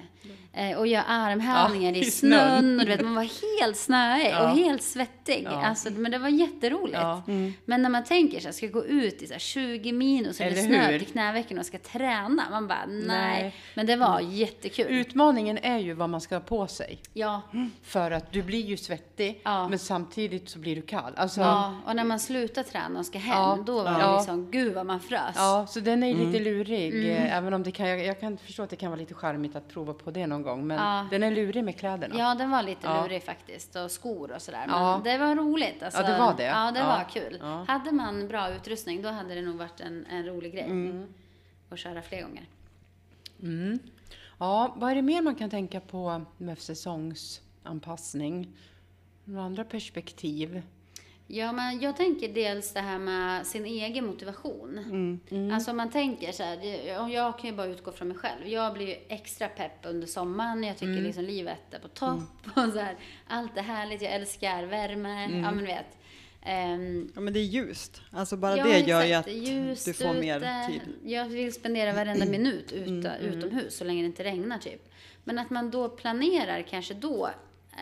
[0.52, 2.40] Eh, och gör armhävningar Ja, i i snön.
[2.61, 2.81] snön.
[2.81, 4.42] Och du vet, man var helt snöig Ja.
[4.50, 5.42] och helt svettig.
[5.44, 5.66] Ja.
[5.66, 6.98] Alltså, men det var jätteroligt.
[6.98, 7.22] Ja.
[7.64, 10.46] Men när man tänker sig, ska jag gå ut i så här 20 minus och
[10.46, 10.98] det snö hur?
[10.98, 12.42] till knävecken och ska träna.
[12.50, 13.04] Man bara, nej.
[13.07, 13.54] Nej.
[13.74, 14.87] Men det var jättekul.
[14.88, 16.98] Utmaningen är ju vad man ska ha på sig.
[17.12, 17.42] Ja.
[17.83, 19.68] För att du blir ju svettig, Ja.
[19.68, 21.12] men samtidigt så blir du kall.
[21.16, 23.59] Alltså, ja, och när man slutar träna och ska hem, Ja.
[23.66, 24.16] då var det Ja.
[24.16, 25.35] liksom, gud vad man frös.
[25.37, 26.26] Ja, så den är ju Mm.
[26.33, 27.11] lite lurig.
[27.11, 29.57] eh, Även om det kan, jag, jag kan förstå att det kan vara lite charmigt
[29.57, 30.66] att prova på det någon gång.
[30.66, 31.07] Men Ja.
[31.11, 32.14] den är lurig med kläderna.
[32.18, 33.03] Ja, den var lite Ja.
[33.03, 33.77] lurig faktiskt.
[33.77, 34.64] Och skor och sådär.
[34.66, 35.01] Men Ja.
[35.05, 35.83] det var roligt.
[35.83, 36.42] Alltså, Ja, det var det.
[36.44, 37.40] Ja, det var kul.
[37.68, 40.64] Hade man bra utrustning, då hade det nog varit en, en rolig grej.
[40.64, 41.07] Mm.
[41.71, 42.47] Att köra fler gånger.
[44.38, 48.57] Ja, vad är det mer man kan tänka på med säsongsanpassning?
[49.25, 50.62] Några andra perspektiv?
[51.31, 54.79] Ja, men jag tänker dels det här med sin egen motivation.
[55.31, 55.55] Mm.
[55.55, 58.49] Alltså om man tänker så här, jag kan ju bara utgå från mig själv.
[58.49, 60.64] Jag blir ju extra pepp under sommaren.
[60.64, 62.21] Jag tycker liksom livet är på topp.
[62.57, 65.23] Och så här, allt är härligt, jag älskar värme.
[65.23, 65.99] Ja, men du vet.
[66.43, 68.03] Ehm, Ja men det är ljust.
[68.11, 69.27] Alltså bara ja, det gör ju att
[69.85, 70.64] du får mer ute.
[70.69, 70.81] tid.
[71.05, 74.93] Jag vill spendera varenda minut ute, utomhus så länge det inte regnar typ.
[75.25, 77.31] Men att man då planerar kanske då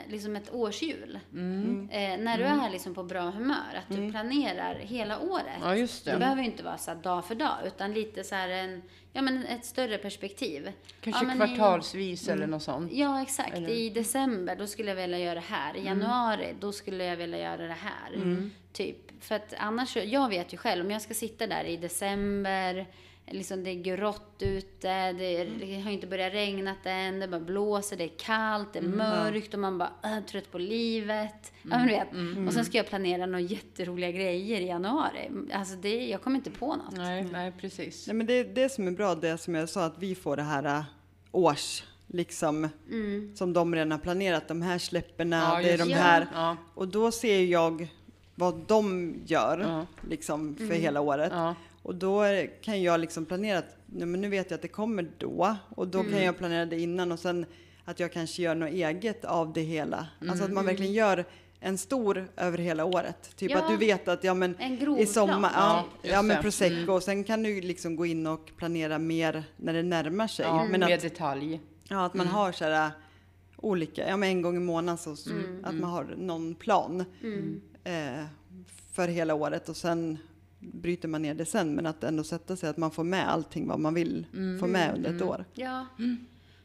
[0.08, 1.18] liksom ett årshjul.
[1.32, 1.88] Mm.
[1.92, 3.74] Eh, när du är liksom på bra humör.
[3.74, 5.58] Att du planerar hela året.
[5.62, 6.10] Ja, just det.
[6.12, 8.82] Det behöver ju inte vara så dag för dag utan lite så här en,
[9.12, 10.72] ja men ett större perspektiv.
[11.00, 12.92] Kanske ja, men i- kvartalsvis eller något sånt.
[12.92, 13.54] Ja, exakt.
[13.54, 15.76] Eller- I december, då skulle jag vilja göra det här.
[15.76, 18.40] I januari, då skulle jag vilja göra det här.
[18.72, 18.96] Typ.
[19.20, 22.86] För att annars, jag vet ju själv, om jag ska sitta där i december,
[23.30, 27.40] liksom det är grått ute, det, är, det har inte börjat regna än, det bara
[27.40, 31.52] blåser, det är kallt, det är mörkt och man bara är trött på livet.
[31.62, 32.46] Ja, men du vet.
[32.48, 35.30] Och sen ska jag planera några jätteroliga grejer i januari.
[35.52, 36.96] Alltså det, jag kommer inte på något.
[36.96, 38.06] Nej, nej, precis.
[38.06, 40.42] Nej, men det, det som är bra, det som jag sa, att vi får det
[40.42, 40.82] här äh,
[41.32, 42.68] års, liksom,
[43.34, 46.26] som de redan har planerat, de här släpperna, Ja, det är de här.
[46.34, 46.56] Ja.
[46.74, 47.88] Och då ser jag
[48.34, 49.86] vad de gör, Ja.
[50.08, 51.32] liksom, för hela året.
[51.86, 52.22] Och då
[52.62, 56.02] kan jag liksom planera att men nu vet jag att det kommer då, och då
[56.02, 57.46] kan jag planera det innan och sen
[57.84, 60.08] att jag kanske gör något eget av det hela.
[60.28, 61.24] Alltså att man verkligen gör
[61.60, 63.36] en stor över hela året.
[63.36, 63.58] Typ Ja.
[63.58, 64.56] att du vet att ja, men
[64.98, 66.92] i sommar, ja, ja men prosecco.
[66.92, 70.46] Och sen kan du liksom gå in och planera mer när det närmar sig.
[70.46, 71.60] Ja, men med att, detalj.
[71.88, 72.90] ja, att man har så här
[73.56, 75.30] olika, ja men en gång i månaden så, så
[75.62, 77.04] att man har någon plan
[77.84, 78.24] eh,
[78.92, 79.68] för hela året.
[79.68, 80.18] Och sen
[80.58, 83.66] bryter man ner det sen men att ändå sätta sig att man får med allting
[83.68, 84.26] vad man vill
[84.60, 85.44] få med under ett år.
[85.54, 85.86] Ja,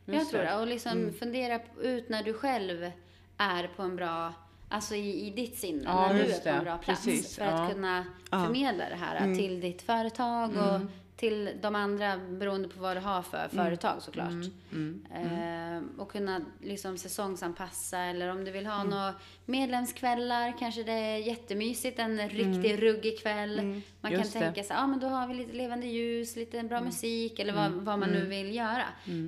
[0.05, 0.57] jag Just tror det.
[0.57, 2.91] Och liksom fundera p- ut när du själv
[3.37, 4.33] är på en bra,
[4.69, 7.05] alltså i, i ditt sinne, Ja, när du är på en bra plats.
[7.05, 7.51] Precis, för ja.
[7.51, 7.63] Mm.
[7.65, 10.81] att kunna förmedla det här till ditt företag och
[11.15, 14.31] till de andra beroende på vad du har för företag såklart.
[14.71, 15.01] Mm.
[15.13, 18.77] Eh, och kunna liksom säsongsanpassa eller om du vill Mm.
[18.77, 19.13] ha några
[19.45, 23.55] medlemskvällar, kanske det är jättemysigt, en riktig ruggig kväll.
[23.55, 24.19] Man kan Mm.
[24.19, 24.39] Just det.
[24.39, 24.53] Mm.
[24.53, 27.53] tänka sig, ja ah, men då har vi lite levande ljus, lite bra musik eller
[27.53, 28.83] vad, vad man nu vill göra.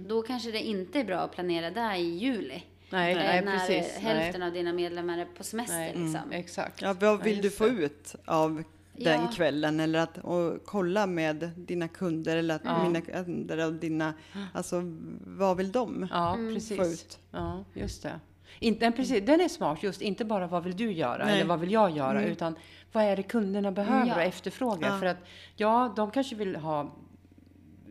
[0.08, 2.64] Då kanske det inte är bra att planera där i juli.
[2.90, 3.98] Nej, nej, när precis.
[3.98, 4.48] hälften nej.
[4.48, 6.32] av dina medlemmar är på semester liksom.
[6.32, 6.82] Exakt.
[6.82, 7.72] Ja, vad vill Ja, du få det.
[7.72, 8.64] ut av
[8.98, 9.28] den Ja.
[9.36, 14.14] kvällen eller att och kolla med dina kunder eller att mina kunder och dina,
[14.54, 14.82] alltså
[15.28, 16.54] vad vill de Ja, Mm.
[16.54, 16.78] precis.
[16.78, 17.20] få ut?
[17.32, 18.20] Ja, just det.
[18.60, 21.34] Inte, precis, den är smart, just inte bara vad vill du göra Nej.
[21.36, 22.56] eller vad vill jag göra, utan
[22.92, 24.16] vad är det kunderna behöver Ja.
[24.16, 24.90] och efterfrågar.
[24.94, 25.00] Ja.
[25.00, 25.18] För att
[25.56, 26.96] ja, de kanske vill ha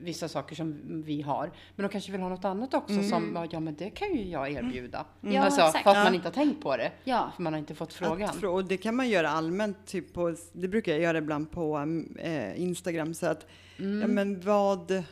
[0.03, 3.61] vissa saker som vi har, men de kanske vill ha något annat också som, ja
[3.61, 5.05] men det kan ju jag erbjuda.
[5.21, 5.85] Ja, Alltså, exakt.
[5.85, 6.05] fast Ja.
[6.05, 7.33] man inte har tänkt på det, Ja.
[7.37, 8.35] för man har inte fått Att frågan.
[8.35, 11.77] frå- och det kan man göra allmänt, typ på, det brukar jag göra ibland på
[11.77, 13.15] mm, eh, Instagram.
[13.15, 13.47] Så att,
[13.79, 14.01] Mm.
[14.01, 15.03] ja, men vad,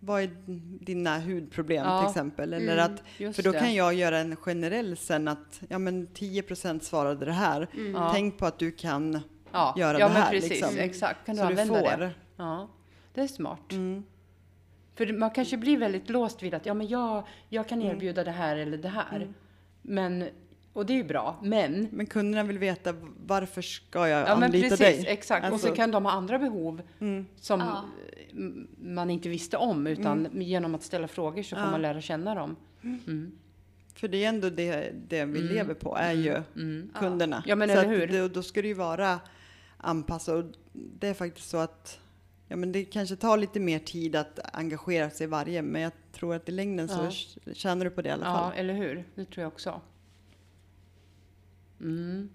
[0.00, 0.30] vad är
[0.84, 2.00] dina hudproblem Ja.
[2.00, 2.52] till exempel?
[2.52, 2.84] Eller Mm.
[2.94, 3.58] att, för då det.
[3.58, 7.68] kan jag göra en generell sen att ja, men 10% svarade det här.
[7.94, 8.10] Ja.
[8.14, 9.20] Tänk på att du kan
[9.52, 9.74] ja.
[9.76, 10.78] göra ja, det men här, precis, liksom.
[10.78, 11.26] exakt.
[11.26, 11.96] Kan du så du använda får.
[11.96, 12.10] det?
[12.36, 12.68] Ja,
[13.14, 13.72] det är smart.
[13.72, 14.04] Mm.
[15.00, 17.96] För man kanske blir väldigt låst vid att ja, men jag, jag kan Mm.
[17.96, 19.28] erbjuda det här eller det här.
[19.82, 20.24] Men,
[20.72, 22.94] och det är ju bra, men Men kunderna vill veta
[23.26, 25.04] varför ska jag Ja anlita precis, dig?
[25.08, 25.46] exakt.
[25.46, 27.26] och Alltså- så kan de ha andra behov Mm.
[27.36, 27.84] som Ja.
[28.78, 29.86] man inte visste om.
[29.86, 31.70] Utan genom att ställa frågor så får Ja.
[31.70, 32.56] man lära känna dem.
[32.82, 33.32] Mm.
[33.94, 36.42] För det är ändå det, det vi lever på, är ju
[36.94, 37.42] kunderna.
[37.46, 38.06] Ja, men så eller hur?
[38.06, 39.20] Det, då ska det ju vara
[39.76, 40.34] anpassat.
[40.34, 41.98] Och det är faktiskt så att
[42.50, 45.92] ja, men det kanske tar lite mer tid att engagera sig i varje, men jag
[46.12, 47.10] tror att i längden så
[47.44, 47.52] Ja.
[47.54, 48.52] tjänar du på det i alla Ja, fall.
[48.58, 49.04] eller hur?
[49.14, 49.80] Det tror jag också.
[51.80, 52.28] Mm.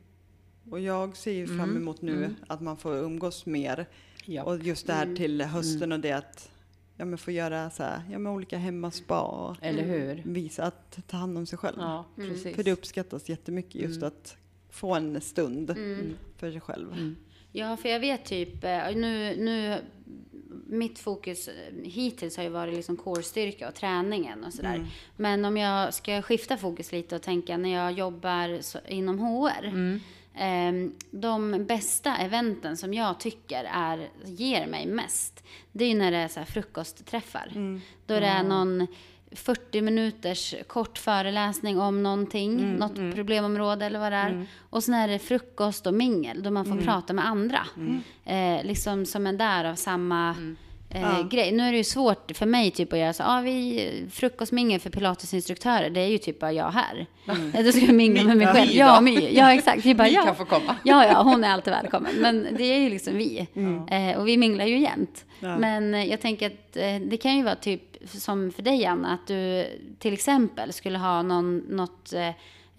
[0.69, 3.85] Och jag ser ju fram emot nu att man får umgås mer.
[4.25, 4.43] Ja.
[4.43, 6.49] Och just det här till hösten och det att
[6.97, 10.21] ja, men få göra så här, ja, men olika hemmaspa och Eller hur?
[10.25, 11.77] visa att ta hand om sig själv.
[11.79, 12.55] Ja, precis.
[12.55, 14.37] För det uppskattas jättemycket just att
[14.69, 16.13] få en stund Mm.
[16.37, 16.91] för sig själv.
[16.93, 17.15] Mm.
[17.51, 19.79] Ja, för jag vet typ, eh, nu, nu
[20.65, 24.75] mitt fokus eh, hittills har ju varit liksom core-styrka och träningen och sådär.
[24.75, 24.87] Mm.
[25.15, 29.65] Men om jag ska skifta fokus lite och tänka när jag jobbar så, inom HR.
[29.65, 29.99] Mm.
[30.37, 36.11] Eh, de bästa eventen som jag tycker är, ger mig mest, det är ju när
[36.11, 37.51] det är så frukostträffar.
[38.05, 38.87] Då det är någon
[39.35, 44.45] 40 minuters kort föreläsning om någonting, något problemområde eller vad det är.
[44.69, 47.59] Och sen är det frukost och mingel då man får prata med andra.
[48.25, 50.29] Eh, liksom som är där av samma
[50.89, 51.27] eh, Ja.
[51.31, 51.51] grej.
[51.51, 54.89] Nu är det ju svårt för mig typ att göra så, ah, vi frukostmingel för
[54.89, 57.05] pilatesinstruktörer, det är ju typ bara jag här.
[57.63, 58.71] Då ska jag mingla med mig själv.
[58.71, 59.01] Ja.
[59.01, 59.29] My.
[59.31, 59.85] Ja, exakt.
[59.85, 60.21] Vi bara, ja.
[60.25, 60.75] kan få komma.
[60.83, 62.11] Ja, ja, hon är alltid välkommen.
[62.17, 63.47] Men det är ju liksom vi.
[63.91, 65.25] Eh, och vi minglar ju jämt.
[65.39, 65.57] Ja.
[65.57, 69.27] Men jag tänker att eh, det kan ju vara typ som för dig, Anna, att
[69.27, 69.65] du
[69.99, 72.27] till exempel skulle ha någon, något, eh,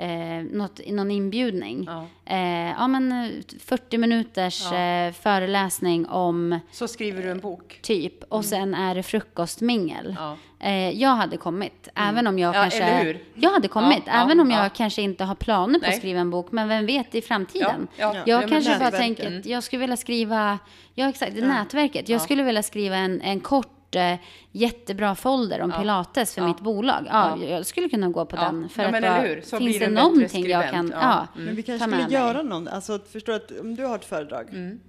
[0.08, 1.84] eh, något, någon inbjudning.
[1.86, 2.06] Ja.
[2.24, 4.76] Eh, ja, men eh, 40 minuters Ja.
[4.78, 7.78] eh, föreläsning om Så skriver du en bok.
[7.82, 10.16] typ och sen är det frukostmingel.
[10.18, 10.36] Ja.
[10.60, 12.82] Eh, jag hade kommit, även om jag Ja, kanske...
[12.82, 13.24] eller hur?
[13.34, 14.68] Jag hade kommit, även om jag ja.
[14.68, 15.98] kanske inte har planer på att Nej.
[15.98, 16.52] skriva en bok.
[16.52, 17.88] Men vem vet i framtiden?
[17.96, 18.22] Ja, ja.
[18.26, 20.58] Ja, Jag kanske bara tänker att jag skulle vilja skriva...
[20.94, 21.32] Ja, exakt.
[21.36, 21.46] Ja.
[21.46, 22.08] Nätverket.
[22.08, 22.24] Jag Ja.
[22.24, 24.14] skulle vilja skriva en, en kort, eh,
[24.52, 25.78] jättebra folder om Ja.
[25.78, 26.48] pilates för Ja.
[26.48, 27.04] mitt bolag.
[27.10, 27.44] Ja, Ja.
[27.46, 28.40] Jag skulle kunna gå på Ja.
[28.44, 28.68] den.
[28.68, 29.42] För Ja, att men bara, eller hur?
[29.42, 30.88] Så finns blir det någonting jag kan...
[30.94, 30.98] Ja.
[31.34, 31.40] Ja.
[31.42, 32.12] Men vi kanske skulle mig.
[32.12, 34.80] göra någon, alltså förstår att om du har ett föredrag Mm.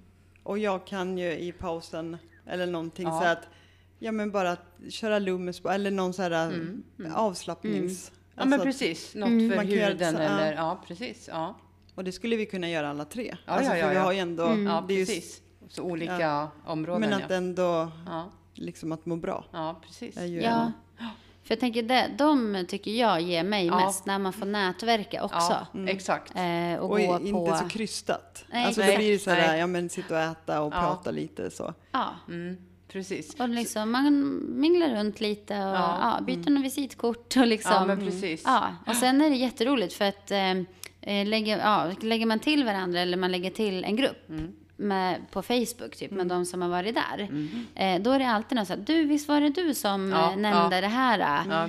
[0.42, 3.20] och jag kan ju i pausen eller någonting Ja.
[3.20, 3.48] så att
[3.98, 5.20] ja men bara att köra
[5.62, 7.14] på- eller någon så här Mm, mm.
[7.14, 8.12] avslappnings...
[8.34, 9.14] Ja, men alltså att- precis.
[9.14, 9.50] Något Mm.
[9.50, 10.28] för Man kan göra huden så- ja.
[10.28, 10.52] eller...
[10.52, 11.28] Ja, precis.
[11.32, 11.56] Ja,
[11.94, 13.36] Och det skulle vi kunna göra alla tre.
[13.46, 14.02] Ja, alltså, ja, för ja, vi ja.
[14.02, 14.56] har ju ändå...
[14.66, 15.40] ja precis.
[15.68, 17.24] Så olika områden, Men ja.
[17.24, 18.30] att ändå ja.
[18.58, 19.44] Liksom att må bra.
[19.52, 20.16] Ja, precis.
[20.16, 20.72] Är ju Ja.
[21.42, 23.76] För jag tänker, det, de tycker jag ger mig Ja.
[23.86, 25.56] mest när man får nätverka också.
[25.74, 26.32] Ja, exakt.
[26.36, 27.56] Eh, och, Och gå inte på...
[27.62, 28.44] så krystat.
[28.52, 30.80] Nej, alltså nej, då blir det så här, ja men sitta och äta och Ja.
[30.80, 31.74] prata lite så.
[31.92, 32.14] Ja.
[32.28, 32.56] Mm,
[32.88, 33.34] precis.
[33.40, 36.16] Och liksom, man minglar runt lite och Ja.
[36.18, 36.24] ja.
[36.24, 37.72] byter några visitkort och liksom.
[37.74, 38.42] Ja, men precis.
[38.44, 40.50] Ja, och sen är det jätteroligt för att eh,
[41.00, 44.52] eh, lägger, ja, lägger man till varandra eller man lägger till en grupp Mm.
[44.80, 47.28] Med, på Facebook typ med de som har varit där.
[47.74, 50.30] Eh, då är det alltid någon så här, du visst var det du som Ja,
[50.30, 50.80] eh, nämnde ja.
[50.80, 51.18] det här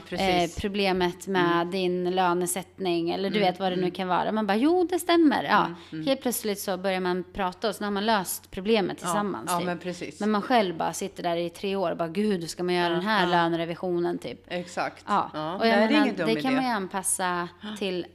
[0.09, 4.31] Ja, eh, problemet med din lönesättning eller du Mm, vet vad det nu kan vara.
[4.31, 5.43] Man bara, jo det stämmer.
[5.43, 5.67] Ja.
[6.05, 9.51] Helt plötsligt så börjar man prata och så har man löst problemet tillsammans.
[9.51, 9.65] Ja, typ.
[9.65, 10.19] men precis.
[10.19, 12.75] Men man själv bara sitter där i tre år och bara gud, hur ska man
[12.75, 14.41] göra den här lönerevisionen typ?
[14.47, 15.05] Exakt.
[15.07, 16.41] Ja, och jag Nej, det är menar, det idé.
[16.41, 17.47] kan man ju anpassa
[17.79, 18.05] till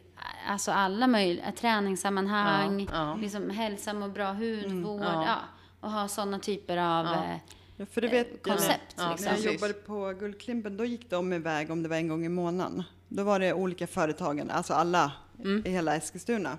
[0.46, 3.14] alltså alla möjliga träningssammanhang, Ja, ja.
[3.20, 5.24] liksom hälsa och bra hudvård, ja.
[5.24, 5.36] ja.
[5.80, 7.14] och ha sådana typer av Ja.
[7.24, 7.36] eh,
[7.76, 8.94] Ja, för det vet jag när- koncept.
[8.96, 9.32] Ja, liksom.
[9.32, 12.28] När jag jobbade på Guldklimpen, då gick de iväg om det var en gång i
[12.28, 12.82] månaden.
[13.08, 15.12] Då var det olika företagen, alltså alla
[15.44, 15.62] Mm.
[15.66, 16.58] i hela Eskilstuna.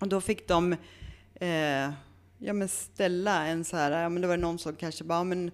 [0.00, 0.72] Och då fick de
[1.34, 1.90] eh,
[2.38, 5.24] ja, men ställa en så här, ja men det var någon som kanske bara, ja,
[5.24, 5.50] men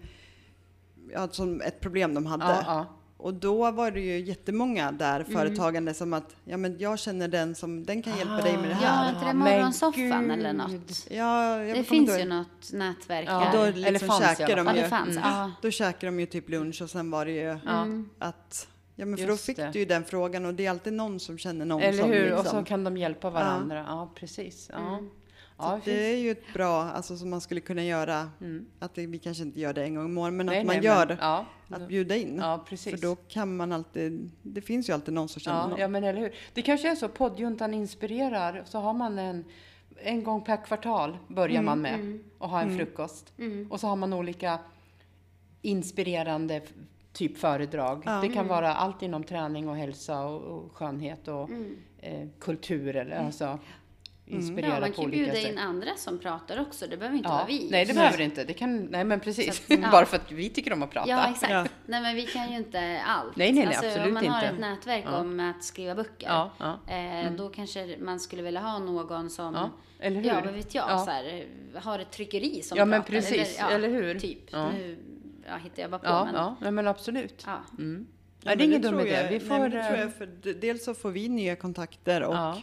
[1.12, 2.44] ja, som ett problem de hade.
[2.44, 2.86] Ja, ja.
[3.22, 7.54] Och då var det ju jättemånga där, företagande som att, ja men jag känner den
[7.54, 9.08] som, den kan hjälpa dig med det Ja, här.
[9.14, 11.06] inte det morgonsoffan eller något?
[11.10, 13.52] Ja, jag Det finns inte ju något nätverk Ja, här.
[13.56, 14.80] Då Eller liksom fanns käkar de Ja, ju.
[14.82, 15.16] det fanns.
[15.16, 15.50] Ja.
[15.62, 17.86] Då käkade de ju typ lunch och sen var det ju Ja.
[18.18, 19.70] att Ja men för Just då fick det.
[19.72, 22.20] du ju den frågan och det är alltid någon som känner någon Eller som hur?
[22.24, 22.38] liksom.
[22.40, 23.84] Och så kan de hjälpa varandra.
[23.88, 24.70] Ja, precis.
[24.72, 24.78] Ja.
[24.98, 25.10] Mm.
[25.58, 28.66] Ja, det är ju ett bra, alltså som man skulle kunna göra, Mm.
[28.78, 30.76] att det, vi kanske inte gör det en gång i månaden, men Nej, att man
[30.76, 31.46] nej, gör, men- ja.
[31.68, 32.36] att bjuda in.
[32.40, 32.92] Ja, precis.
[33.00, 35.78] för då kan man alltid, det finns ju alltid någon som känner Ja, någon.
[35.78, 36.34] ja, men eller hur.
[36.54, 39.44] Det kanske är så, poddjuntan inspirerar, så har man en,
[39.96, 43.32] en gång per kvartal börjar man med och ha en frukost.
[43.70, 44.58] Och så har man olika
[45.62, 46.60] inspirerande
[47.12, 48.02] typ föredrag.
[48.06, 48.20] Ja.
[48.20, 51.50] Det kan vara allt inom träning och hälsa och, och skönhet och
[51.98, 53.58] eh, kultur eller alltså
[54.26, 55.44] inspirera Ja, man kan bjuda sätt.
[55.52, 56.86] in andra som pratar också.
[56.86, 57.68] Det behöver inte Ja, vara vi.
[57.70, 58.44] nej, det behöver det inte.
[58.44, 59.66] Det kan, nej, men precis.
[59.66, 59.88] Så att, ja.
[59.92, 61.08] Bara för att vi tycker om att prata.
[61.10, 61.52] Ja, exakt.
[61.52, 61.66] Ja.
[61.86, 63.36] Nej, men vi kan ju inte allt.
[63.36, 64.54] Nej, nej, nej, alltså, absolut Om man har inte.
[64.54, 65.18] ett nätverk Ja.
[65.18, 66.94] om att skriva böcker, Ja, ja.
[66.94, 70.28] Eh, då kanske man skulle vilja ha någon som, Ja, eller hur?
[70.28, 70.98] ja, vad vet jag, Ja.
[70.98, 73.12] så här, har ett tryckeri som Ja, men pratar.
[73.12, 73.60] precis.
[73.70, 74.18] Eller hur?
[74.18, 74.38] Typ.
[74.50, 74.70] Ja.
[74.72, 74.98] Nu
[75.46, 77.42] ja, hittar jag bara på, Ja, men ja, nej, men absolut.
[77.46, 77.56] ja.
[77.78, 78.06] Mm.
[78.44, 79.26] Ja, det är men ingen dum idé.
[79.30, 80.26] Vi nej, får, men det tror eh, jag, för
[80.60, 82.62] dels så får vi nya kontakter och Ja.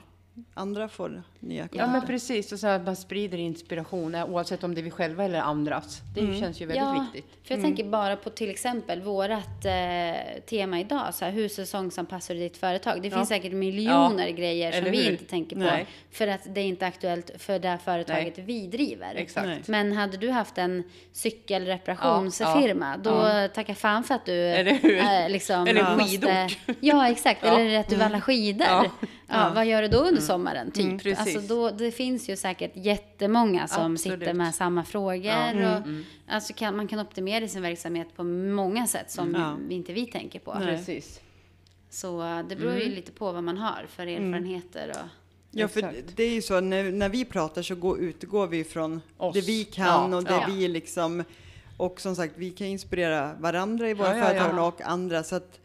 [0.53, 1.79] Andra får nya kontakter.
[1.79, 2.51] Ja, men precis.
[2.51, 6.01] Och så att man sprider inspiration eh, oavsett om det är vi själva eller andras.
[6.15, 7.31] Det känns ju väldigt ja, viktigt.
[7.43, 12.33] För jag tänker bara på till exempel vårat eh, tema idag, så här, hur säsongsanpassar
[12.33, 13.01] du ditt företag?
[13.01, 15.61] Det finns säkert miljoner grejer som vi inte tänker på.
[15.61, 15.85] Nej.
[16.11, 19.15] För att det är inte aktuellt för det företaget vi driver.
[19.15, 19.47] Exakt.
[19.47, 19.61] Nej.
[19.65, 24.97] Men hade du haft en cykelreparationsfirma, Ja, då tacka fan för att du Eller hur?
[24.97, 26.09] eh, liksom Eller måste...
[26.09, 26.77] skidort.
[26.79, 27.39] Ja, exakt.
[27.43, 27.59] Ja.
[27.59, 28.91] Eller att du vallar skidor.
[29.31, 29.51] Ja.
[29.55, 30.71] Vad gör du då under sommaren?
[30.71, 30.85] Typ.
[30.85, 31.35] Mm, precis.
[31.35, 34.19] alltså då, det finns ju säkert jättemånga som Absolut.
[34.19, 35.25] sitter med samma frågor.
[35.25, 35.33] Ja.
[35.49, 35.73] Mm,
[36.27, 40.05] Och, Alltså kan, man kan optimera sin verksamhet på många sätt som vi, inte vi
[40.05, 40.51] tänker på.
[40.51, 41.19] Precis.
[41.89, 42.83] Så det beror Mm.
[42.89, 44.89] ju lite på vad man har för erfarenheter.
[44.89, 45.07] Och,
[45.51, 49.01] Ja, för det är ju så när, när vi pratar så går, utgår vi från
[49.17, 49.33] Oss.
[49.33, 50.45] det vi kan Ja, och det ja.
[50.49, 51.23] vi liksom
[51.77, 54.67] och som sagt, vi kan inspirera varandra i våra Ja, ja, företag ja.
[54.67, 55.59] och andra så att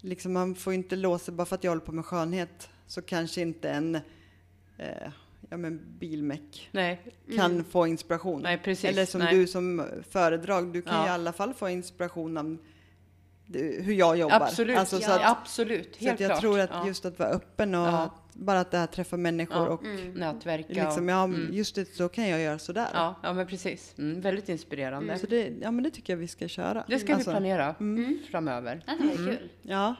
[0.00, 3.40] liksom man får inte låsa bara för att jag håller på med skönhet så kanske
[3.40, 3.94] inte en
[4.78, 4.88] eh,
[5.50, 7.02] ja, men bilmeck Nej,
[7.36, 8.42] kan få inspiration.
[8.42, 8.84] Nej, precis.
[8.84, 9.34] Eller som Nej.
[9.34, 11.06] du som föredrag, du kan Ja.
[11.06, 12.56] i alla fall få inspiration av
[13.82, 14.36] hur jag jobbar.
[14.40, 14.78] absolut.
[14.78, 15.94] Alltså, så ja, att, absolut.
[15.98, 16.40] så Helt att jag klart.
[16.40, 16.86] tror att ja.
[16.86, 17.98] just att vara öppen och Ja.
[17.98, 19.68] att, bara att det här träffar människor Ja.
[19.68, 19.82] och
[20.14, 20.84] Nätverka.
[20.84, 22.88] liksom, och, ja, just det, så kan jag göra sådär.
[22.92, 23.94] ja, ja, men precis.
[23.98, 25.18] Mm, väldigt inspirerande.
[25.18, 26.84] Så det, ja, men det tycker jag vi ska köra.
[26.88, 27.74] Det ska Alltså, vi planera
[28.30, 28.84] framöver.
[28.86, 29.48] Ja, det var kul.
[29.62, 29.94] Ja,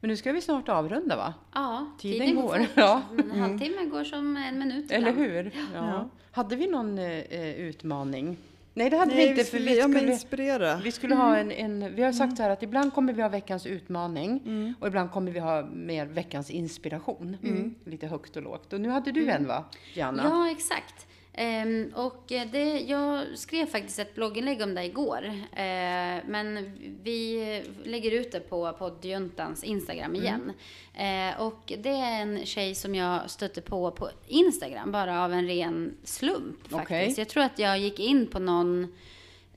[0.00, 1.34] Men nu ska vi snart avrunda va?
[1.54, 2.68] Ja, Tiden går, fort.
[2.74, 3.02] ja.
[3.12, 5.28] Men en halvtimme går som en minut Eller ibland.
[5.30, 5.44] hur?
[5.74, 5.86] Ja.
[5.88, 6.08] Ja.
[6.30, 8.36] Hade vi någon eh, eh, utmaning?
[8.74, 9.34] Nej, det hade vi Nej, inte.
[9.42, 10.76] vi för skulle, vi ja, men skulle, inspirera.
[10.84, 11.94] vi skulle ha en, en...
[11.94, 15.30] Vi har sagt så här att ibland kommer vi ha veckans utmaning och ibland kommer
[15.32, 17.36] vi ha mer veckans inspiration.
[17.84, 18.72] Lite högt och lågt.
[18.72, 20.22] Och nu hade du en va, Gianna?
[20.24, 21.06] Ja, exakt.
[21.40, 25.24] Ehm, och eh, det, jag skrev faktiskt ett blogginlägg om det igår.
[25.52, 26.72] Eh, men
[27.02, 30.22] vi lägger ut det på poddjuntans Instagram Mm.
[30.22, 30.52] igen.
[30.94, 35.46] Eh, och det är en tjej som jag stötte på på Instagram, bara av en
[35.46, 36.82] ren slump faktiskt.
[36.84, 37.14] Okej.
[37.18, 38.92] Jag tror att jag gick in på någon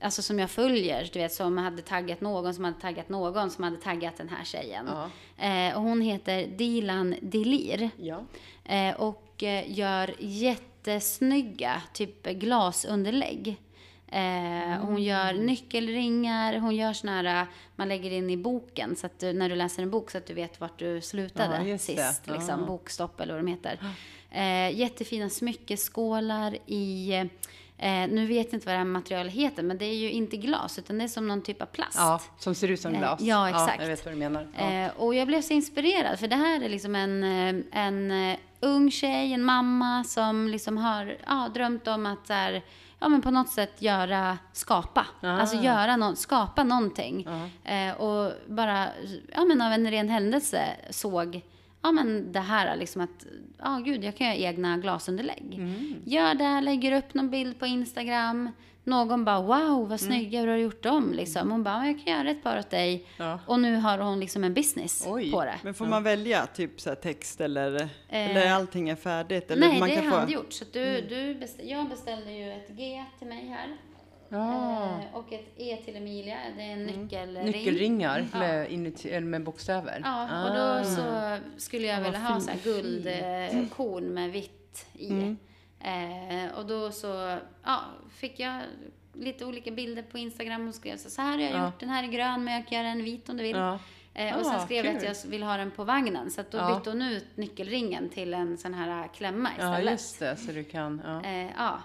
[0.00, 3.64] Alltså som jag följer, du vet som hade taggat någon som hade taggat någon som
[3.64, 4.88] hade taggat den här tjejen.
[5.38, 7.90] Eh, och hon heter Dilan Delir.
[7.96, 8.24] Ja.
[8.64, 10.14] Eh, och gör
[10.86, 13.56] jättesnygga typ glasunderlägg.
[14.08, 19.18] Eh, Hon gör nyckelringar, hon gör såna här, man lägger in i boken så att
[19.18, 21.86] du, när du läser en bok så att du vet vart du slutade Ja, just
[21.86, 21.96] det.
[21.96, 22.26] sist.
[22.26, 22.66] Liksom, Ja.
[22.66, 23.78] bokstopp eller vad de heter.
[24.30, 27.12] Eh, jättefina smyckeskålar i,
[27.82, 30.36] eh, nu vet jag inte vad det här materialet heter, men det är ju inte
[30.36, 31.96] glas utan det är som någon typ av plast.
[31.98, 33.20] ja, som ser ut som Eh, glas.
[33.20, 33.80] ja, exakt.
[33.80, 34.48] jag vet vad du menar.
[34.58, 34.70] Ja.
[34.72, 38.36] Eh, och jag blev så inspirerad för det här är liksom en, eh, en eh,
[38.60, 42.62] ung tjej, en mamma som liksom har ja, drömt om att så här,
[42.98, 45.06] ja, men på något sätt göra, skapa.
[45.20, 45.28] Ah.
[45.28, 47.26] Alltså göra no, skapa någonting.
[47.64, 48.88] Eh, och bara
[49.32, 51.40] ja, men av en ren händelse såg
[51.82, 53.26] ja men det här liksom att,
[53.58, 55.54] ja gud jag kan göra egna glasunderlägg.
[55.54, 55.94] Mm.
[56.04, 58.50] Gör det, lägger upp någon bild på Instagram.
[58.84, 59.88] Någon bara wow Mm.
[59.88, 61.50] vad snygga du har gjort dem liksom.
[61.50, 63.06] Hon bara, jag kan göra ett par åt dig.
[63.16, 63.38] Ja.
[63.46, 65.30] Och nu har hon liksom en business Oj.
[65.32, 65.54] på det.
[65.62, 69.50] Men får man välja typ så text eller, eller allting är färdigt?
[69.50, 70.52] Eller Nej, man det är kan få, handgjort.
[70.52, 73.76] Så du, du beställ, jag beställde ju ett G till mig här.
[74.32, 75.00] Ja.
[75.00, 76.36] Eh, och ett E till Emilia.
[76.56, 77.44] Det är en nyckelring.
[77.44, 78.38] Nyckelringar Ja.
[78.38, 80.00] med, inuti, med bokstäver.
[80.04, 80.44] Ja, Ah.
[80.48, 85.08] och då så skulle jag Ja, vad vilja ha så här guldkorn med vitt i.
[85.10, 85.36] Mm.
[85.80, 88.60] Eh, och då så ja, fick jag
[89.14, 91.64] lite olika bilder på Instagram och skrev så, så här har jag Ja.
[91.66, 93.56] gjort, den här är grön men jag kan göra en vit om du vill.
[93.56, 93.78] Ja.
[94.14, 96.30] Eh, och sen Ah, skrev jag att jag vill ha den på vagnen.
[96.30, 96.74] Så att då Ja.
[96.78, 99.92] bytte hon ut nyckelringen till en sån här klämma ja, istället.
[99.92, 100.36] just det.
[100.36, 101.02] Så du kan...
[101.04, 101.24] Ja.
[101.30, 101.78] Eh, ja.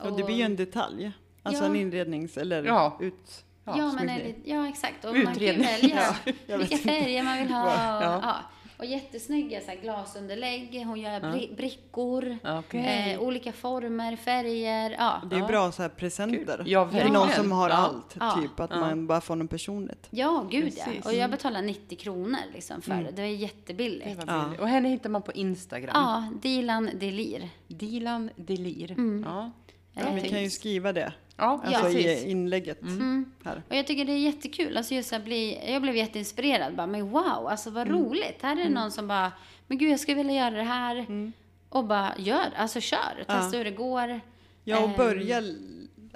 [0.00, 1.12] och det blir ju en detalj.
[1.42, 1.70] Alltså Ja.
[1.70, 2.96] en inrednings eller Ja.
[3.00, 3.44] ut...
[3.64, 4.16] Ja, men smyckning.
[4.16, 5.04] är det, ja exakt.
[5.04, 5.66] Och man kan Utredning.
[5.66, 6.02] välja
[6.46, 7.66] jag vilka färger man vill ha.
[8.02, 8.20] Ja.
[8.22, 8.34] Ja.
[8.78, 10.84] Och jättesnygga så här, glasunderlägg.
[10.86, 12.38] Hon gör bri- brickor.
[12.42, 13.12] Ja, okej.
[13.14, 14.90] Eh, olika former, färger.
[14.98, 15.22] Ja.
[15.30, 16.62] Det är bra så här presenter.
[16.66, 17.74] Ja, Till någon som har Ja.
[17.76, 18.16] allt.
[18.20, 18.38] Ja.
[18.42, 18.80] Typ att Ja.
[18.80, 20.06] man bara får något personligt.
[20.10, 20.86] Ja, gud Precis.
[20.86, 20.98] Mm.
[21.04, 21.10] ja.
[21.10, 23.02] Och jag betalar 90 kronor liksom för det.
[23.02, 24.16] Det är Det jättebilligt.
[24.26, 24.44] var Ja.
[24.44, 24.60] billigt.
[24.60, 25.90] Och henne hittar man på Instagram.
[25.94, 27.48] Ja, Dilan Delir.
[27.68, 28.96] Dilan Delir.
[29.24, 29.50] Ja.
[29.98, 31.12] Ja, vi kan ju skriva det.
[31.36, 32.24] Ja, Alltså precis.
[32.24, 33.32] i inlägget Mm.
[33.44, 33.62] här.
[33.68, 34.76] Och jag tycker det är jättekul.
[34.76, 36.74] Alltså just att bli, jag blev jätteinspirerad.
[36.76, 38.00] Bara, men wow, alltså vad Mm.
[38.02, 38.38] roligt.
[38.42, 39.32] Här är det någon som bara,
[39.66, 40.96] men gud jag skulle vilja göra det här.
[40.96, 41.32] Mm.
[41.68, 43.24] Och bara gör, alltså kör.
[43.26, 44.20] Testa hur det går.
[44.64, 45.42] Ja, och Ehm, börja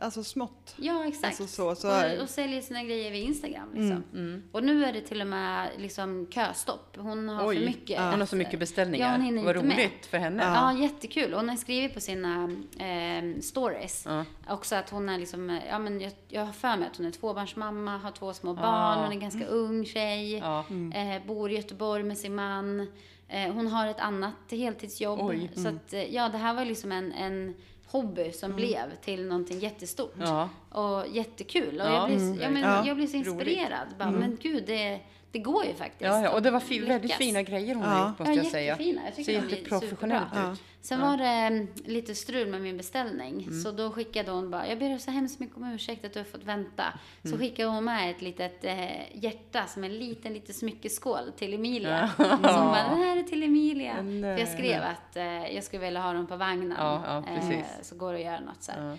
[0.03, 0.75] alltså smått.
[0.77, 1.25] Ja, exakt.
[1.41, 3.69] Alltså så- så- och, och säljer sina grejer via Instagram.
[3.75, 4.43] Mm, Liksom.
[4.53, 6.97] Och nu är det till och med liksom köstopp.
[6.99, 8.01] Hon har Oj, för mycket.
[8.01, 9.07] hon har så mycket beställningar.
[9.07, 9.77] Ja, hon hinner Vad inte med.
[9.79, 10.43] roligt för henne.
[10.43, 11.33] Ja, jättekul.
[11.35, 12.45] Hon har skrivit på sina
[12.79, 14.25] eh, stories Ja.
[14.49, 17.11] också att hon är liksom, ja men jag, jag har för mig att hon är
[17.11, 18.65] tvåbarnsmamma, har två små barn,
[18.99, 19.03] Ja.
[19.05, 20.65] hon är ganska ung tjej, Ja.
[20.95, 22.81] eh, bor i Göteborg med sin man.
[23.29, 25.21] Eh, hon har ett annat heltidsjobb.
[25.23, 25.51] Oj.
[25.55, 27.55] Så att, eh, ja, det här var liksom en, en
[27.93, 30.15] hobby som blev till någonting jättestort.
[30.21, 30.49] Ja.
[30.71, 31.81] Och jättekul.
[31.81, 32.87] Och Ja, jag, blir, mm, ja, men, ja.
[32.87, 33.27] jag blir så Roligt.
[33.29, 33.87] inspirerad.
[33.99, 35.01] Bara, Men gud, det,
[35.33, 36.03] det går ju faktiskt.
[36.03, 37.91] Ja, ja, och det var fi- väldigt fina grejer hon Ja.
[37.91, 38.65] har gjort måste Ja, jag säga.
[38.73, 39.01] jättefina.
[39.05, 40.61] Jag tycker Ser de blir jätteprofessionellt ut.
[40.83, 43.43] Sen var det mm, lite strul med min beställning.
[43.43, 43.61] Mm.
[43.63, 46.25] Så då skickade hon bara, jag ber så hemskt mycket om ursäkt att du har
[46.25, 46.85] fått vänta.
[47.23, 47.41] Så Mm.
[47.41, 52.11] skickade hon med ett litet eh, hjärta som en liten, liten smyckeskål till Emilia.
[52.19, 52.25] Ja.
[52.25, 54.03] Så hon bara, den här är till Emilia.
[54.03, 54.23] Nej.
[54.37, 56.75] För jag skrev att eh, jag skulle vilja ha dem på vagnen.
[56.79, 57.53] Ja, ja, precis.
[57.53, 58.91] Eh, så går det att göra något så här.
[58.91, 58.97] Ja.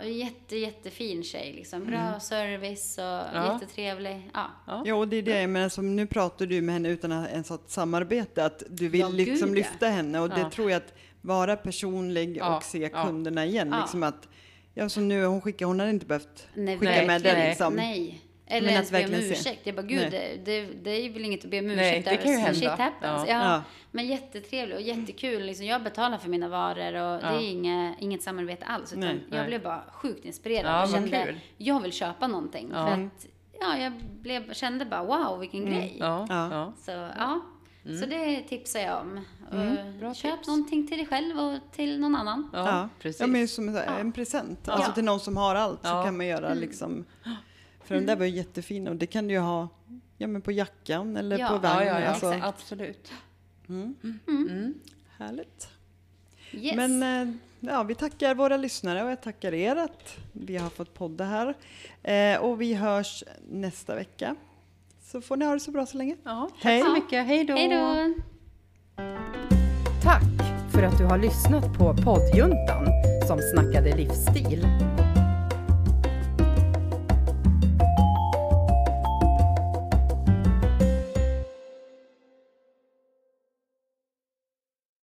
[0.00, 1.84] Ja, jätte, jättefin tjej liksom.
[1.84, 3.52] Bra service och Ja.
[3.52, 4.30] jättetrevlig.
[4.34, 4.46] Ja.
[4.66, 4.82] Ja.
[4.86, 7.30] Ja, och det är det jag menar, som nu pratar du med henne utan att
[7.30, 9.54] ens ha ett samarbete, att du vill Ja, gud, liksom ja.
[9.54, 10.34] lyfta henne och Ja.
[10.44, 10.94] det tror jag att
[11.26, 13.04] vara personlig Ja, och se ja.
[13.04, 13.80] kunderna igen, Ja.
[13.80, 14.28] liksom att
[14.78, 17.48] Ja, som nu, hon skickar, hon hade inte behövt Nej, skicka nej, med det nej.
[17.48, 17.74] liksom.
[17.74, 18.20] Nej.
[18.46, 19.40] Eller Men ens att be om verkligen se.
[19.40, 19.60] ursäkt.
[19.66, 22.22] Jag bara, gud, det, det, det är väl inget att be om ursäkt Nej, det
[22.22, 22.60] kan ju så hända.
[22.60, 23.28] shit happens.
[23.28, 23.34] Ja.
[23.34, 23.42] Ja.
[23.52, 23.62] Ja.
[23.90, 25.42] Men jättetrevligt och jättekul.
[25.42, 27.40] Liksom, jag betalar för mina varor och det Ja.
[27.40, 28.92] är inget, inget samarbete alls.
[28.92, 29.46] Utan Nej, jag nej.
[29.46, 31.40] blev bara sjukt inspirerad Ja, och kände, kul.
[31.56, 32.70] jag vill köpa någonting.
[32.74, 32.86] Ja.
[32.86, 33.26] För att,
[33.60, 35.96] ja, jag blev, kände bara, wow, vilken grej.
[36.00, 37.42] Ja, Ja.
[37.86, 38.00] Ja.
[38.00, 39.20] Så det tipsar jag om.
[39.98, 40.48] Bra köp tips.
[40.48, 42.50] någonting till dig själv och till någon annan.
[42.52, 43.20] Ja, Ja, precis.
[43.20, 44.68] Ja, men som en- en present.
[44.68, 44.94] Alltså Ja.
[44.94, 47.04] till någon som har allt så kan man göra liksom.
[47.84, 49.68] För den där var ju jättefin och det kan du ju ha
[50.18, 51.48] ja, men på jackan eller Ja.
[51.48, 51.86] på vagnen.
[51.86, 53.12] ja, ja, alltså, absolut.
[55.18, 55.68] Härligt.
[56.52, 56.76] Yes.
[56.76, 60.94] Men eh, ja, vi tackar våra lyssnare och jag tackar er att vi har fått
[60.94, 61.54] podda här.
[62.02, 64.36] Eh, och vi hörs nästa vecka.
[65.16, 66.16] Så får ni ha det så bra så länge.
[66.24, 66.82] Ja, tack Hej.
[66.82, 67.26] så mycket.
[67.26, 67.54] Hej då.
[67.54, 68.14] Hej då!
[70.02, 70.22] Tack
[70.72, 72.86] för att du har lyssnat på poddjuntan
[73.26, 74.66] som snackade livsstil.